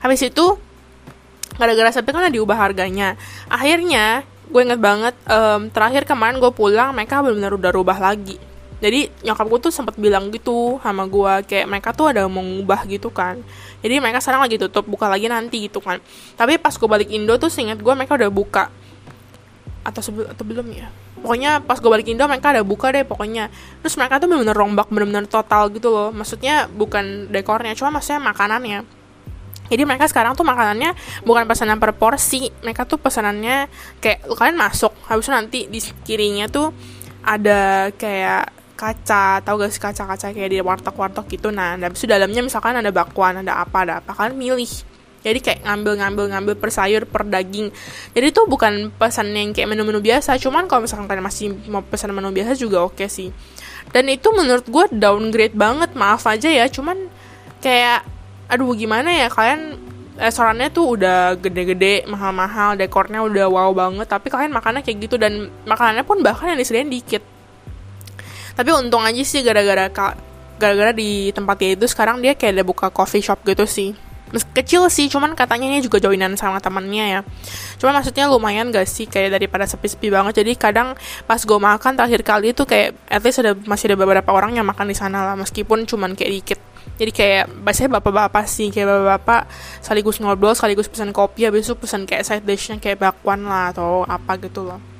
Habis 0.00 0.32
itu 0.32 0.56
gara-gara 1.60 1.92
sepi 1.92 2.08
kan 2.08 2.24
diubah 2.32 2.56
harganya. 2.56 3.20
Akhirnya 3.52 4.24
gue 4.48 4.64
inget 4.64 4.80
banget 4.80 5.12
um, 5.28 5.68
terakhir 5.68 6.08
kemarin 6.08 6.40
gue 6.40 6.48
pulang 6.56 6.96
mereka 6.96 7.20
benar-benar 7.20 7.52
udah 7.52 7.70
rubah 7.76 8.00
lagi 8.00 8.40
jadi 8.78 9.10
nyokap 9.26 9.46
gue 9.50 9.60
tuh 9.68 9.72
sempat 9.74 9.98
bilang 9.98 10.30
gitu 10.30 10.78
sama 10.78 11.02
gue 11.10 11.32
kayak 11.50 11.66
mereka 11.66 11.90
tuh 11.90 12.14
ada 12.14 12.30
mau 12.30 12.42
ngubah 12.46 12.86
gitu 12.86 13.10
kan. 13.10 13.42
Jadi 13.82 13.98
mereka 13.98 14.22
sekarang 14.22 14.46
lagi 14.46 14.54
tutup 14.54 14.86
buka 14.86 15.10
lagi 15.10 15.26
nanti 15.26 15.66
gitu 15.66 15.82
kan. 15.82 15.98
Tapi 16.38 16.62
pas 16.62 16.70
gue 16.70 16.86
balik 16.86 17.10
Indo 17.10 17.34
tuh 17.42 17.50
seingat 17.50 17.82
gue 17.82 17.94
mereka 17.98 18.14
udah 18.14 18.30
buka. 18.30 18.70
Atau 19.82 19.98
sebelum 19.98 20.30
atau 20.30 20.46
belum 20.46 20.66
ya? 20.70 20.86
Pokoknya 21.18 21.58
pas 21.58 21.82
gue 21.82 21.90
balik 21.90 22.06
Indo 22.06 22.22
mereka 22.30 22.54
ada 22.54 22.62
buka 22.62 22.94
deh 22.94 23.02
pokoknya. 23.02 23.50
Terus 23.82 23.98
mereka 23.98 24.22
tuh 24.22 24.30
bener-bener 24.30 24.54
rombak 24.54 24.86
bener-bener 24.94 25.26
total 25.26 25.74
gitu 25.74 25.90
loh. 25.90 26.14
Maksudnya 26.14 26.70
bukan 26.70 27.34
dekornya 27.34 27.74
cuma 27.74 27.98
maksudnya 27.98 28.22
makanannya. 28.22 28.86
Jadi 29.68 29.82
mereka 29.84 30.06
sekarang 30.06 30.38
tuh 30.38 30.46
makanannya 30.46 30.94
bukan 31.26 31.50
pesanan 31.50 31.82
per 31.82 31.98
porsi. 31.98 32.46
Mereka 32.62 32.86
tuh 32.86 33.02
pesanannya 33.02 33.66
kayak 33.98 34.22
kalian 34.38 34.54
masuk 34.54 34.94
habis 35.10 35.26
nanti 35.26 35.66
di 35.66 35.82
kirinya 36.06 36.46
tuh 36.46 36.70
ada 37.26 37.90
kayak 37.98 38.57
kaca 38.78 39.42
tau 39.42 39.58
gak 39.58 39.74
sih 39.74 39.82
kaca-kaca 39.82 40.30
kayak 40.30 40.50
di 40.54 40.62
warteg-warteg 40.62 41.26
gitu? 41.26 41.50
Nah 41.50 41.74
habis 41.74 41.98
itu 41.98 42.06
dalamnya 42.06 42.46
misalkan 42.46 42.78
ada 42.78 42.94
bakwan 42.94 43.42
ada 43.42 43.58
apa 43.58 43.82
ada 43.82 43.94
apa 43.98 44.14
kalian 44.14 44.38
milih. 44.38 44.72
Jadi 45.18 45.38
kayak 45.42 45.66
ngambil-ngambil 45.66 46.24
ngambil 46.30 46.54
per 46.54 46.70
sayur 46.70 47.02
per 47.02 47.26
daging. 47.26 47.74
Jadi 48.14 48.26
itu 48.30 48.42
bukan 48.46 48.94
pesan 48.94 49.34
yang 49.34 49.50
kayak 49.50 49.66
menu-menu 49.66 49.98
biasa 49.98 50.38
cuman 50.38 50.70
kalau 50.70 50.86
misalkan 50.86 51.10
kalian 51.10 51.26
masih 51.26 51.46
mau 51.66 51.82
pesan 51.82 52.14
menu 52.14 52.30
biasa 52.30 52.54
juga 52.54 52.86
oke 52.86 53.02
okay 53.02 53.10
sih. 53.10 53.28
Dan 53.90 54.06
itu 54.06 54.30
menurut 54.30 54.64
gue 54.70 54.84
downgrade 54.94 55.58
banget 55.58 55.98
maaf 55.98 56.22
aja 56.30 56.46
ya 56.46 56.70
cuman 56.70 57.10
kayak 57.58 58.06
aduh 58.46 58.72
gimana 58.78 59.10
ya 59.10 59.28
kalian 59.28 59.76
restorannya 60.18 60.68
tuh 60.74 60.98
udah 60.98 61.38
gede-gede 61.38 62.06
mahal-mahal 62.10 62.74
dekornya 62.74 63.22
udah 63.22 63.46
wow 63.46 63.70
banget 63.70 64.06
tapi 64.10 64.28
kalian 64.32 64.50
makannya 64.50 64.82
kayak 64.82 64.98
gitu 65.06 65.14
dan 65.14 65.46
makanannya 65.62 66.02
pun 66.02 66.20
bahkan 66.26 66.50
yang 66.52 66.58
disediain 66.58 66.90
dikit 66.90 67.22
tapi 68.58 68.74
untung 68.74 69.06
aja 69.06 69.22
sih 69.22 69.46
gara-gara 69.46 69.86
gara-gara 70.58 70.90
di 70.90 71.30
tempatnya 71.30 71.78
itu 71.78 71.86
sekarang 71.86 72.18
dia 72.18 72.34
kayak 72.34 72.58
ada 72.58 72.64
buka 72.66 72.90
coffee 72.90 73.22
shop 73.22 73.46
gitu 73.46 73.62
sih. 73.70 73.94
Kecil 74.28 74.90
sih 74.92 75.06
cuman 75.08 75.32
katanya 75.32 75.70
ini 75.70 75.80
juga 75.80 76.02
joinan 76.02 76.34
sama 76.34 76.58
temannya 76.58 77.04
ya. 77.06 77.20
Cuman 77.78 78.02
maksudnya 78.02 78.28
lumayan 78.28 78.68
gak 78.74 78.84
sih 78.84 79.06
kayak 79.08 79.40
daripada 79.40 79.64
sepi-sepi 79.64 80.12
banget. 80.12 80.42
Jadi 80.44 80.52
kadang 80.58 80.98
pas 81.24 81.40
gue 81.40 81.56
makan 81.56 81.96
terakhir 81.96 82.20
kali 82.26 82.52
itu 82.52 82.66
kayak 82.66 82.98
at 83.08 83.22
least 83.22 83.40
ada 83.40 83.54
masih 83.54 83.94
ada 83.94 83.96
beberapa 83.96 84.28
orang 84.34 84.58
yang 84.58 84.66
makan 84.66 84.90
di 84.90 84.96
sana 84.98 85.22
lah 85.22 85.38
meskipun 85.38 85.86
cuman 85.86 86.18
kayak 86.18 86.32
dikit. 86.42 86.60
Jadi 86.98 87.14
kayak 87.14 87.44
biasanya 87.62 88.02
bapak-bapak 88.02 88.44
sih 88.50 88.74
kayak 88.74 88.90
bapak-bapak 88.90 89.46
sekaligus 89.80 90.18
ngobrol 90.18 90.52
sekaligus 90.52 90.90
pesan 90.90 91.14
kopi 91.14 91.46
habis 91.46 91.70
itu 91.70 91.78
pesan 91.78 92.04
kayak 92.10 92.26
side 92.26 92.44
dishnya 92.44 92.82
kayak 92.82 92.98
bakwan 92.98 93.46
lah 93.46 93.70
atau 93.70 94.02
apa 94.02 94.34
gitu 94.42 94.66
loh 94.66 94.97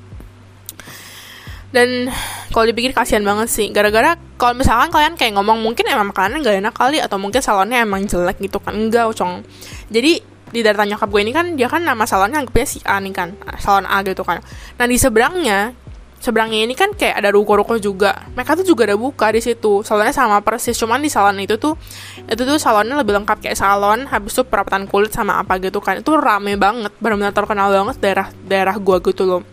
dan 1.69 2.09
kalau 2.49 2.65
dipikir 2.65 2.97
kasihan 2.97 3.21
banget 3.21 3.49
sih. 3.53 3.69
Gara-gara 3.69 4.17
kalau 4.41 4.57
misalkan 4.57 4.89
kalian 4.89 5.15
kayak 5.21 5.37
ngomong 5.37 5.61
mungkin 5.61 5.85
emang 5.85 6.11
makanan 6.11 6.41
gak 6.41 6.57
enak 6.65 6.75
kali 6.75 6.99
atau 6.99 7.21
mungkin 7.21 7.45
salonnya 7.45 7.85
emang 7.85 8.09
jelek 8.09 8.41
gitu 8.41 8.57
kan. 8.61 8.73
Enggak 8.73 9.13
ucong 9.13 9.45
jadi 9.93 10.21
di 10.49 10.65
data 10.65 10.81
nyokap 10.81 11.13
gue 11.13 11.21
ini 11.29 11.33
kan 11.37 11.61
dia 11.61 11.69
kan 11.69 11.85
nama 11.85 12.09
salonnya 12.09 12.41
anggapnya 12.41 12.65
si 12.65 12.81
A 12.89 12.97
nih 13.05 13.13
kan. 13.13 13.37
Salon 13.61 13.85
A 13.85 14.01
gitu 14.01 14.25
kan. 14.25 14.41
Nah 14.81 14.87
di 14.89 14.97
seberangnya 14.97 15.77
seberangnya 16.19 16.67
ini 16.67 16.75
kan 16.75 16.97
kayak 16.97 17.21
ada 17.21 17.29
ruko-ruko 17.29 17.77
juga. 17.77 18.17
Mereka 18.33 18.65
tuh 18.65 18.67
juga 18.67 18.89
ada 18.89 18.97
buka 18.97 19.29
di 19.29 19.45
situ. 19.45 19.85
Salonnya 19.85 20.17
sama 20.17 20.41
persis 20.41 20.73
cuman 20.73 21.05
di 21.05 21.13
salon 21.13 21.37
itu 21.37 21.61
tuh 21.61 21.77
itu 22.25 22.43
tuh 22.49 22.57
salonnya 22.57 22.97
lebih 22.97 23.13
lengkap 23.21 23.45
kayak 23.45 23.61
salon 23.61 24.09
habis 24.09 24.33
itu 24.33 24.43
perawatan 24.49 24.89
kulit 24.89 25.13
sama 25.13 25.37
apa 25.37 25.61
gitu 25.61 25.85
kan. 25.85 26.01
Itu 26.01 26.17
rame 26.17 26.57
banget 26.57 26.97
benar-benar 26.97 27.37
terkenal 27.37 27.69
banget 27.69 28.01
daerah 28.01 28.33
daerah 28.49 28.75
gua 28.81 29.05
gitu 29.05 29.29
loh 29.29 29.45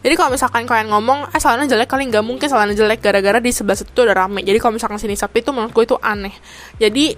jadi 0.00 0.14
kalau 0.16 0.32
misalkan 0.32 0.64
kalian 0.64 0.88
ngomong 0.88 1.28
eh 1.28 1.40
salonnya 1.40 1.68
jelek 1.76 1.92
kali 1.92 2.08
nggak 2.08 2.24
mungkin 2.24 2.48
salonnya 2.48 2.72
jelek 2.72 3.04
gara-gara 3.04 3.36
di 3.36 3.52
sebelah 3.52 3.76
situ 3.76 3.92
tuh 3.92 4.08
udah 4.08 4.16
rame. 4.16 4.40
Jadi 4.40 4.56
kalau 4.56 4.80
misalkan 4.80 4.96
sini 4.96 5.12
sepi 5.12 5.44
itu 5.44 5.52
menurut 5.52 5.76
gue 5.76 5.84
itu 5.84 5.96
aneh. 6.00 6.32
Jadi 6.80 7.12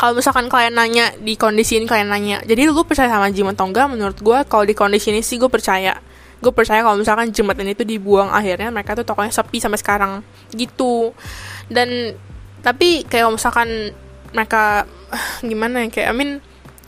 kalau 0.00 0.16
misalkan 0.16 0.48
kalian 0.48 0.72
nanya 0.72 1.12
di 1.20 1.36
kondisi 1.36 1.80
ini 1.80 1.88
kalian 1.88 2.12
nanya 2.12 2.44
jadi 2.44 2.68
lu 2.68 2.84
percaya 2.84 3.08
sama 3.08 3.32
Jim 3.32 3.48
atau 3.48 3.64
enggak 3.64 3.88
menurut 3.88 4.18
gue 4.20 4.38
kalau 4.44 4.64
di 4.64 4.76
kondisi 4.76 5.12
ini 5.12 5.20
sih 5.20 5.36
gue 5.36 5.52
percaya. 5.52 6.00
Gue 6.40 6.52
percaya 6.52 6.80
kalau 6.80 6.96
misalkan 6.96 7.28
jembatan 7.28 7.68
itu 7.68 7.84
dibuang 7.84 8.32
akhirnya 8.32 8.72
mereka 8.72 8.96
tuh 8.96 9.04
tokonya 9.04 9.32
sepi 9.36 9.60
sampai 9.60 9.76
sekarang. 9.76 10.12
Gitu. 10.56 11.12
Dan 11.68 12.16
tapi 12.64 13.04
kayak 13.04 13.36
misalkan 13.36 13.92
mereka 14.32 14.88
gimana 15.44 15.84
ya 15.84 15.92
kayak 15.92 16.08
I 16.08 16.16
mean 16.16 16.30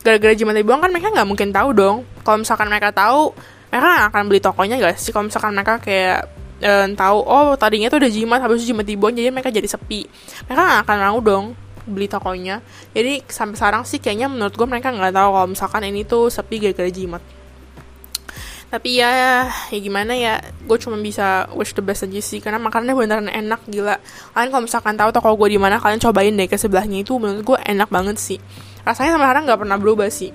gara-gara 0.01 0.33
jembatan 0.33 0.65
dibuang 0.65 0.81
kan 0.81 0.89
mereka 0.89 1.13
nggak 1.13 1.29
mungkin 1.29 1.53
tahu 1.53 1.77
dong. 1.77 1.97
Kalau 2.25 2.41
misalkan 2.41 2.73
mereka 2.73 2.89
tahu 2.89 3.37
mereka 3.69 4.09
akan 4.09 4.23
beli 4.29 4.41
tokonya 4.41 4.77
gak 4.81 4.97
sih 4.97 5.13
kalau 5.13 5.29
misalkan 5.29 5.53
mereka 5.53 5.77
kayak 5.81 6.25
e, 6.61 6.73
tahu 6.97 7.19
oh 7.21 7.55
tadinya 7.55 7.93
tuh 7.93 8.01
udah 8.01 8.11
jimat 8.11 8.41
habis 8.41 8.65
jimat 8.65 8.85
dibuang 8.85 9.15
jadi 9.15 9.29
mereka 9.29 9.53
jadi 9.53 9.69
sepi. 9.69 10.09
Mereka 10.49 10.85
akan 10.85 10.97
mau 11.05 11.19
dong 11.21 11.47
beli 11.89 12.09
tokonya. 12.09 12.61
Jadi 12.93 13.25
sampai 13.29 13.57
sekarang 13.57 13.83
sih 13.89 14.01
kayaknya 14.01 14.29
menurut 14.29 14.53
gue 14.57 14.67
mereka 14.69 14.93
nggak 14.93 15.13
tahu 15.13 15.29
kalau 15.33 15.49
misalkan 15.49 15.83
ini 15.89 16.05
tuh 16.05 16.29
sepi 16.29 16.61
gara-gara 16.61 16.91
jimat. 16.93 17.23
Tapi 18.69 19.01
ya 19.01 19.09
ya 19.73 19.79
gimana 19.81 20.13
ya 20.13 20.45
gue 20.45 20.77
cuma 20.77 21.01
bisa 21.01 21.49
wish 21.57 21.73
the 21.73 21.81
best 21.81 22.05
aja 22.05 22.21
sih 22.21 22.37
karena 22.45 22.61
makanannya 22.61 22.93
beneran 22.97 23.29
enak 23.33 23.65
gila. 23.65 23.97
Kalian 24.37 24.49
kalau 24.53 24.65
misalkan 24.69 24.95
tahu 24.97 25.09
toko 25.13 25.33
gue 25.41 25.57
di 25.57 25.61
mana 25.61 25.81
kalian 25.81 26.01
cobain 26.01 26.37
deh 26.37 26.49
ke 26.49 26.61
sebelahnya 26.61 27.01
itu 27.01 27.17
menurut 27.17 27.45
gue 27.45 27.59
enak 27.65 27.89
banget 27.89 28.17
sih. 28.21 28.39
Rasanya 28.85 29.17
sampai 29.17 29.27
sekarang 29.29 29.43
nggak 29.49 29.61
pernah 29.65 29.77
berubah 29.81 30.09
sih 30.13 30.33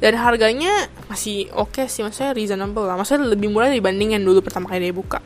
dan 0.00 0.16
harganya 0.16 0.88
masih 1.12 1.52
oke 1.52 1.76
okay 1.76 1.86
sih 1.86 2.00
maksudnya 2.00 2.32
reasonable 2.32 2.88
lah. 2.88 2.96
Maksudnya 2.96 3.28
lebih 3.28 3.52
murah 3.52 3.68
dibanding 3.68 4.16
yang 4.16 4.24
dulu 4.24 4.40
pertama 4.40 4.72
kali 4.72 4.88
dia 4.88 4.96
buka. 4.96 5.20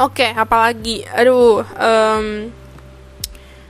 Oke 0.00 0.24
okay, 0.24 0.30
apalagi 0.32 1.04
aduh 1.08 1.60
um, 1.64 2.48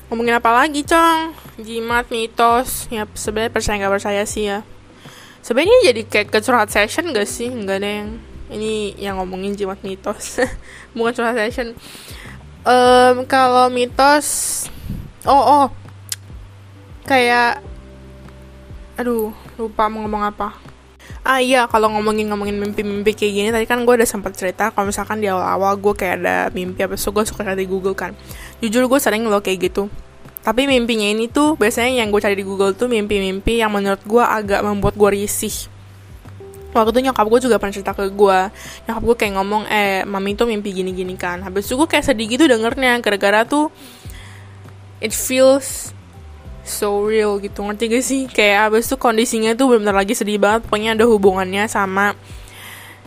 ngomongin 0.07 0.39
apa 0.39 0.51
lagi 0.55 0.87
cong? 0.87 1.35
Jimat 1.59 2.07
mitos. 2.15 2.87
Ya 2.95 3.11
sebenarnya 3.19 3.51
percaya 3.51 3.77
nggak 3.83 3.95
percaya 3.99 4.23
sih 4.23 4.47
ya. 4.55 4.63
Sebenarnya 5.43 5.91
jadi 5.91 6.03
kayak 6.07 6.29
kecurhat 6.35 6.71
session 6.75 7.15
gak 7.15 7.31
sih? 7.31 7.47
Nggak 7.47 7.79
ada 7.79 7.91
yang 8.03 8.11
ini 8.51 8.99
yang 8.99 9.19
ngomongin 9.19 9.55
jimat 9.55 9.79
mitos. 9.83 10.43
Bukan 10.95 11.15
curhat 11.15 11.39
session. 11.39 11.75
Um, 12.67 13.27
kalau 13.27 13.71
mitos 13.71 14.67
oh 15.27 15.67
oh. 15.67 15.67
Kayak 17.07 17.63
aduh 18.99 19.46
lupa 19.57 19.89
mau 19.89 20.05
ngomong 20.05 20.25
apa. 20.29 20.53
Ah 21.27 21.43
iya 21.43 21.67
kalau 21.67 21.91
ngomongin 21.91 22.31
ngomongin 22.31 22.55
mimpi-mimpi 22.59 23.15
kayak 23.15 23.33
gini 23.35 23.49
tadi 23.51 23.67
kan 23.67 23.83
gue 23.83 23.95
udah 23.95 24.07
sempat 24.07 24.35
cerita 24.39 24.71
kalau 24.71 24.91
misalkan 24.91 25.19
di 25.19 25.27
awal-awal 25.27 25.75
gue 25.79 25.95
kayak 25.95 26.15
ada 26.23 26.37
mimpi 26.55 26.87
apa 26.87 26.95
so 26.95 27.11
gue 27.11 27.27
suka 27.27 27.43
cari 27.43 27.67
di 27.67 27.69
Google 27.71 27.99
kan. 27.99 28.15
Jujur 28.63 28.87
gue 28.87 29.01
sering 29.03 29.27
loh 29.27 29.43
kayak 29.43 29.71
gitu. 29.71 29.91
Tapi 30.47 30.71
mimpinya 30.71 31.11
ini 31.11 31.27
tuh 31.27 31.59
biasanya 31.59 32.07
yang 32.07 32.15
gue 32.15 32.23
cari 32.23 32.39
di 32.39 32.47
Google 32.47 32.79
tuh 32.79 32.87
mimpi-mimpi 32.87 33.59
yang 33.59 33.75
menurut 33.75 33.99
gue 34.07 34.23
agak 34.23 34.63
membuat 34.63 34.95
gue 34.95 35.11
risih. 35.19 35.67
Waktu 36.71 36.95
itu 36.95 37.01
nyokap 37.11 37.27
gue 37.27 37.41
juga 37.51 37.57
pernah 37.59 37.75
cerita 37.75 37.91
ke 37.97 38.07
gue 38.13 38.39
nyokap 38.87 39.03
gue 39.03 39.17
kayak 39.19 39.33
ngomong 39.41 39.63
eh 39.67 40.07
mami 40.07 40.39
tuh 40.39 40.47
mimpi 40.47 40.71
gini-gini 40.71 41.19
kan. 41.19 41.43
Habis 41.43 41.67
itu 41.67 41.75
gue 41.75 41.89
kayak 41.91 42.07
sedih 42.07 42.31
gitu 42.31 42.47
dengernya 42.47 43.03
gara-gara 43.03 43.43
tuh 43.43 43.75
it 45.03 45.11
feels 45.11 45.96
so 46.67 47.07
real 47.07 47.39
gitu. 47.39 47.63
Ngerti 47.63 47.85
gak 47.89 48.05
sih? 48.05 48.23
Kayak 48.27 48.75
abis 48.75 48.91
itu 48.91 48.97
kondisinya 48.99 49.55
tuh 49.55 49.71
benar-benar 49.71 50.03
lagi 50.03 50.13
sedih 50.19 50.37
banget. 50.37 50.67
Pokoknya 50.67 50.99
ada 50.99 51.07
hubungannya 51.07 51.65
sama 51.71 52.13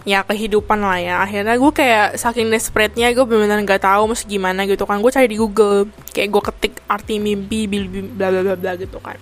ya 0.07 0.23
kehidupan 0.23 0.79
lah 0.79 0.97
ya. 0.97 1.15
Akhirnya 1.21 1.59
gue 1.59 1.71
kayak 1.75 2.15
saking 2.15 2.47
desperate-nya 2.49 3.11
gue 3.11 3.25
benar-benar 3.27 3.59
nggak 3.67 3.83
tahu 3.83 4.15
mesti 4.15 4.25
gimana 4.25 4.63
gitu 4.65 4.87
kan. 4.87 5.03
Gue 5.03 5.11
cari 5.11 5.27
di 5.27 5.37
Google. 5.37 5.91
Kayak 6.15 6.29
gue 6.31 6.41
ketik 6.49 6.73
arti 6.87 7.19
mimpi 7.19 7.67
bla 7.67 8.31
bla 8.31 8.41
bla 8.41 8.55
bla 8.55 8.71
gitu 8.79 8.97
kan. 9.03 9.19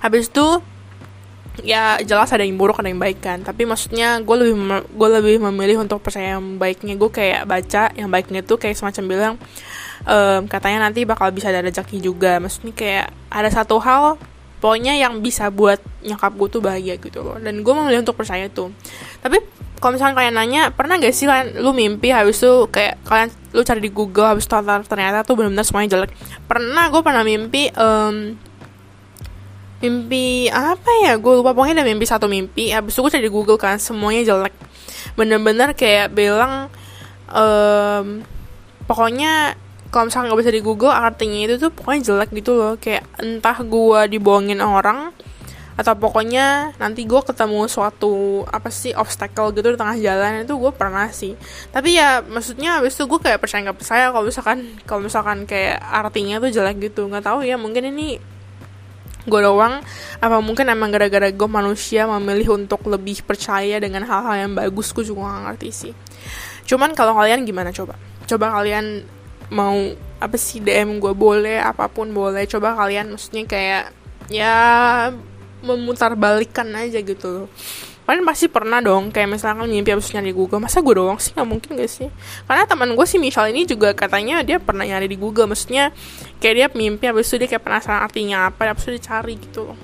Habis 0.00 0.30
itu 0.30 0.62
ya 1.60 2.00
jelas 2.00 2.32
ada 2.32 2.40
yang 2.40 2.56
buruk 2.56 2.80
ada 2.80 2.88
yang 2.88 3.02
baik 3.02 3.20
kan. 3.20 3.44
Tapi 3.44 3.68
maksudnya 3.68 4.24
gue 4.24 4.36
lebih 4.40 4.54
gue 4.88 5.08
lebih 5.20 5.34
memilih 5.52 5.84
untuk 5.84 6.00
percaya 6.00 6.40
yang 6.40 6.56
baiknya. 6.56 6.96
Gue 6.96 7.12
kayak 7.12 7.44
baca 7.44 7.92
yang 7.92 8.08
baiknya 8.08 8.40
tuh 8.40 8.56
kayak 8.56 8.80
semacam 8.80 9.04
bilang 9.04 9.34
um, 10.08 10.40
katanya 10.48 10.88
nanti 10.88 11.04
bakal 11.04 11.28
bisa 11.28 11.52
ada 11.52 11.60
rezeki 11.60 12.00
juga. 12.00 12.40
Maksudnya 12.40 12.72
kayak 12.72 13.06
ada 13.28 13.48
satu 13.52 13.76
hal 13.84 14.16
pokoknya 14.64 14.96
yang 14.96 15.20
bisa 15.20 15.50
buat 15.52 15.82
nyokap 16.00 16.32
gue 16.38 16.48
tuh 16.48 16.62
bahagia 16.64 16.96
gitu 16.96 17.20
loh. 17.20 17.36
Dan 17.36 17.60
gue 17.60 17.74
memilih 17.76 18.00
untuk 18.00 18.16
percaya 18.16 18.48
tuh. 18.48 18.72
Tapi 19.20 19.42
kalau 19.82 19.98
misalnya 19.98 20.14
kalian 20.14 20.34
nanya 20.38 20.62
pernah 20.70 20.94
gak 20.94 21.10
sih 21.10 21.26
kalian 21.26 21.58
lu 21.58 21.74
mimpi 21.74 22.14
habis 22.14 22.38
itu 22.38 22.70
kayak 22.70 23.02
kalian 23.02 23.34
lu 23.50 23.66
cari 23.66 23.82
di 23.82 23.90
Google 23.90 24.30
habis 24.30 24.46
itu 24.46 24.54
ternyata 24.86 25.26
tuh 25.26 25.34
benar-benar 25.34 25.66
semuanya 25.66 25.98
jelek. 25.98 26.14
Pernah 26.46 26.86
gue 26.86 27.02
pernah 27.02 27.26
mimpi 27.26 27.66
um, 27.74 28.38
mimpi 29.82 30.46
apa 30.48 30.90
ya? 31.02 31.18
Gue 31.18 31.42
lupa. 31.42 31.50
Pokoknya 31.52 31.82
ada 31.82 31.86
mimpi 31.86 32.06
satu 32.06 32.30
mimpi. 32.30 32.70
Habis 32.70 32.94
itu 32.94 33.02
gue 33.02 33.12
cari 33.12 33.24
di 33.26 33.32
Google 33.34 33.58
kan 33.58 33.76
semuanya 33.82 34.22
jelek. 34.22 34.54
Bener-bener 35.18 35.74
kayak 35.74 36.14
bilang 36.14 36.70
um, 37.28 38.22
pokoknya 38.86 39.58
kalau 39.92 40.08
misalnya 40.08 40.32
nggak 40.32 40.40
bisa 40.40 40.52
di 40.54 40.62
Google 40.64 40.94
artinya 40.94 41.38
itu 41.44 41.54
tuh 41.60 41.70
pokoknya 41.74 42.00
jelek 42.14 42.30
gitu 42.32 42.54
loh. 42.54 42.78
Kayak 42.78 43.04
entah 43.18 43.58
gue 43.58 44.00
dibohongin 44.14 44.62
orang 44.62 45.10
atau 45.72 45.96
pokoknya 45.96 46.76
nanti 46.76 47.08
gue 47.08 47.20
ketemu 47.24 47.64
suatu 47.64 48.44
apa 48.44 48.68
sih 48.68 48.92
obstacle 48.92 49.56
gitu 49.56 49.72
di 49.72 49.78
tengah 49.80 49.96
jalan 49.96 50.44
itu 50.44 50.54
gue 50.54 50.72
pernah 50.72 51.08
sih. 51.10 51.34
Tapi 51.72 51.96
ya 51.96 52.20
maksudnya 52.22 52.78
habis 52.78 52.94
itu 52.94 53.08
gue 53.08 53.20
kayak 53.20 53.40
percaya 53.40 53.66
nggak 53.66 53.78
percaya. 53.80 54.04
Kalau 54.12 54.24
misalkan 54.24 54.58
kalau 54.86 55.00
misalkan 55.02 55.38
kayak 55.48 55.80
artinya 55.80 56.38
tuh 56.38 56.52
jelek 56.52 56.76
gitu. 56.92 57.08
Nggak 57.08 57.24
tahu 57.26 57.42
ya 57.42 57.56
mungkin 57.56 57.88
ini 57.88 58.20
gue 59.26 59.40
doang. 59.42 59.82
Apa 60.18 60.42
mungkin 60.42 60.70
emang 60.70 60.90
gara-gara 60.90 61.30
gue 61.30 61.48
manusia 61.48 62.06
memilih 62.06 62.58
untuk 62.58 62.86
lebih 62.86 63.22
percaya 63.22 63.78
dengan 63.78 64.06
hal-hal 64.06 64.48
yang 64.48 64.52
bagus 64.54 64.90
gue 64.90 65.04
juga 65.06 65.28
gak 65.28 65.42
ngerti 65.52 65.68
sih. 65.70 65.92
Cuman 66.66 66.94
kalau 66.94 67.14
kalian 67.18 67.42
gimana 67.46 67.70
coba? 67.70 67.98
Coba 68.26 68.54
kalian 68.60 69.04
mau 69.52 69.76
apa 70.22 70.36
sih 70.38 70.62
DM 70.62 71.02
gue 71.02 71.12
boleh 71.14 71.58
apa 71.58 71.90
pun 71.90 72.10
boleh. 72.10 72.46
Coba 72.46 72.74
kalian 72.78 73.14
maksudnya 73.14 73.44
kayak 73.46 73.84
ya 74.30 74.56
memutar 75.62 76.18
balikan 76.18 76.74
aja 76.74 76.98
gitu 76.98 77.46
kalian 78.02 78.26
pasti 78.26 78.50
pernah 78.50 78.82
dong 78.82 79.14
kayak 79.14 79.30
misalkan 79.30 79.70
mimpi 79.70 79.94
habis 79.94 80.10
nyari 80.10 80.30
di 80.30 80.36
Google 80.36 80.58
masa 80.58 80.82
gue 80.82 80.94
doang 80.94 81.16
sih? 81.22 81.32
Nggak 81.32 81.48
mungkin 81.48 81.70
gak 81.78 81.90
sih? 81.90 82.08
Karena 82.44 82.66
teman 82.66 82.92
gue 82.92 83.06
sih 83.06 83.22
misal 83.22 83.48
ini 83.48 83.62
juga 83.64 83.94
katanya 83.94 84.42
dia 84.42 84.58
pernah 84.58 84.82
nyari 84.82 85.06
di 85.06 85.16
Google 85.16 85.50
maksudnya 85.50 85.94
kayak 86.42 86.54
dia 86.54 86.66
mimpi 86.74 87.06
habis 87.06 87.30
itu 87.30 87.42
dia 87.42 87.48
kayak 87.48 87.62
penasaran 87.62 88.02
artinya 88.02 88.50
apa 88.50 88.68
habis 88.68 88.84
itu 88.86 88.98
dia 88.98 89.04
cari 89.06 89.34
gitu 89.38 89.74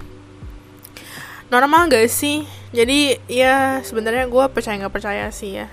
normal 1.49 1.89
gak 1.89 2.13
sih? 2.13 2.45
Jadi 2.77 3.17
ya 3.25 3.81
sebenarnya 3.81 4.29
gue 4.29 4.45
percaya 4.53 4.77
nggak 4.77 4.93
percaya 4.93 5.33
sih 5.33 5.65
ya. 5.65 5.67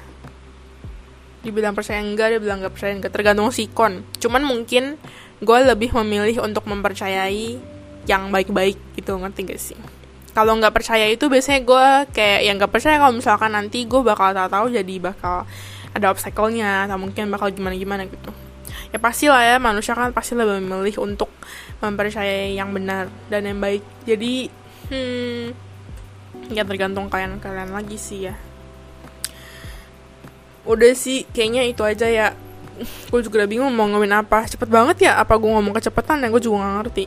Dibilang 1.43 1.75
percaya 1.75 1.99
enggak 1.99 2.31
dia 2.31 2.39
bilang 2.39 2.63
nggak 2.63 2.73
percaya 2.73 2.95
enggak 2.95 3.13
tergantung 3.13 3.51
sikon 3.51 4.01
cuman 4.17 4.41
mungkin 4.41 4.97
gue 5.43 5.59
lebih 5.67 5.91
memilih 6.01 6.41
untuk 6.47 6.63
mempercayai 6.65 7.59
yang 8.07 8.31
baik-baik 8.31 8.79
gitu 8.95 9.17
ngerti 9.19 9.41
gak 9.45 9.61
sih 9.61 9.79
kalau 10.35 10.59
nggak 10.59 10.75
percaya 10.75 11.07
itu 11.07 11.31
biasanya 11.31 11.63
gue 11.63 11.87
kayak 12.11 12.39
yang 12.43 12.59
nggak 12.59 12.67
percaya 12.67 12.99
kalau 12.99 13.15
misalkan 13.15 13.55
nanti 13.55 13.87
gue 13.87 14.01
bakal 14.03 14.35
tahu-tahu 14.35 14.67
jadi 14.67 14.95
bakal 14.99 15.47
ada 15.95 16.11
obstacle-nya 16.11 16.91
atau 16.91 16.99
mungkin 16.99 17.31
bakal 17.31 17.55
gimana-gimana 17.55 18.03
gitu. 18.11 18.35
Ya 18.91 18.99
pasti 18.99 19.31
lah 19.31 19.39
ya 19.39 19.55
manusia 19.63 19.95
kan 19.95 20.11
pasti 20.11 20.35
lebih 20.35 20.59
memilih 20.59 21.07
untuk 21.07 21.31
mempercayai 21.79 22.51
yang 22.51 22.75
benar 22.75 23.07
dan 23.31 23.47
yang 23.47 23.63
baik. 23.63 23.79
Jadi 24.03 24.51
hmm 24.91 25.55
ya 26.51 26.67
tergantung 26.67 27.07
kalian 27.07 27.39
kalian 27.39 27.71
lagi 27.71 27.95
sih 27.95 28.27
ya. 28.27 28.35
Udah 30.67 30.91
sih 30.99 31.23
kayaknya 31.31 31.63
itu 31.63 31.79
aja 31.87 32.11
ya. 32.11 32.27
Gue 33.07 33.23
juga 33.23 33.39
udah 33.39 33.49
bingung 33.49 33.71
mau 33.71 33.87
ngomongin 33.87 34.19
apa. 34.19 34.43
Cepet 34.51 34.67
banget 34.67 35.07
ya 35.07 35.15
apa 35.15 35.39
gue 35.39 35.47
ngomong 35.47 35.71
kecepatan 35.71 36.19
ya? 36.19 36.27
Gue 36.27 36.43
juga 36.43 36.67
gak 36.67 36.75
ngerti 36.83 37.05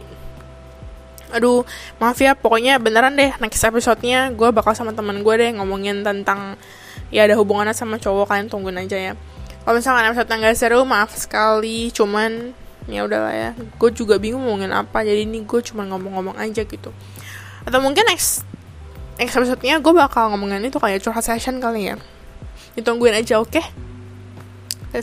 aduh 1.28 1.64
maaf 2.00 2.16
ya 2.16 2.32
pokoknya 2.32 2.80
beneran 2.80 3.12
deh 3.16 3.32
next 3.40 3.60
episode-nya 3.60 4.32
gue 4.32 4.48
bakal 4.48 4.72
sama 4.72 4.96
teman 4.96 5.20
gue 5.20 5.34
deh 5.36 5.50
ngomongin 5.56 6.00
tentang 6.00 6.56
ya 7.12 7.24
ada 7.28 7.36
hubungannya 7.36 7.76
sama 7.76 8.00
cowok 8.00 8.32
kalian 8.32 8.48
tungguin 8.48 8.78
aja 8.80 8.96
ya. 8.96 9.12
Kalau 9.64 9.76
misalkan 9.76 10.08
episode 10.08 10.28
nggak 10.28 10.56
seru 10.56 10.80
maaf 10.88 11.12
sekali 11.12 11.92
cuman 11.92 12.56
ya 12.88 13.04
udahlah 13.04 13.34
ya 13.36 13.50
gue 13.56 13.90
juga 13.92 14.16
bingung 14.16 14.40
ngomongin 14.48 14.72
apa 14.72 15.04
jadi 15.04 15.28
ini 15.28 15.44
gue 15.44 15.60
cuma 15.60 15.84
ngomong-ngomong 15.84 16.40
aja 16.40 16.64
gitu. 16.64 16.90
Atau 17.68 17.78
mungkin 17.84 18.08
next 18.08 18.48
next 19.20 19.36
episode-nya 19.36 19.80
gue 19.84 19.92
bakal 19.92 20.32
ngomongin 20.32 20.64
itu 20.64 20.80
kayak 20.80 21.04
curhat 21.04 21.24
session 21.24 21.60
kali 21.60 21.92
ya. 21.92 21.96
Ditungguin 22.76 23.12
aja 23.12 23.40
oke? 23.40 23.60
Okay? 23.60 23.66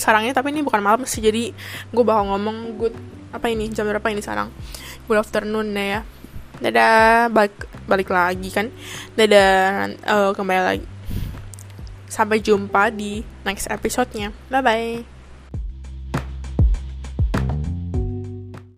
sarangnya 0.02 0.34
tapi 0.34 0.50
ini 0.50 0.66
bukan 0.66 0.82
malam 0.82 1.06
sih 1.06 1.22
jadi 1.22 1.54
gue 1.94 2.04
bakal 2.04 2.26
ngomong 2.34 2.82
good 2.82 2.96
apa 3.36 3.52
ini? 3.52 3.68
Jam 3.70 3.86
berapa 3.86 4.08
ini 4.08 4.24
sekarang? 4.24 4.50
Good 5.06 5.20
afternoon 5.20 5.76
ya 5.76 6.02
dadah. 6.60 7.32
Balik 7.32 7.56
balik 7.88 8.10
lagi 8.12 8.50
kan? 8.52 8.72
Dadah. 9.16 9.92
Uh, 10.06 10.32
kembali 10.36 10.62
lagi. 10.64 10.88
Sampai 12.08 12.40
jumpa 12.40 12.94
di 12.94 13.26
next 13.44 13.68
episode-nya. 13.68 14.32
Bye 14.48 14.64
bye 14.64 15.15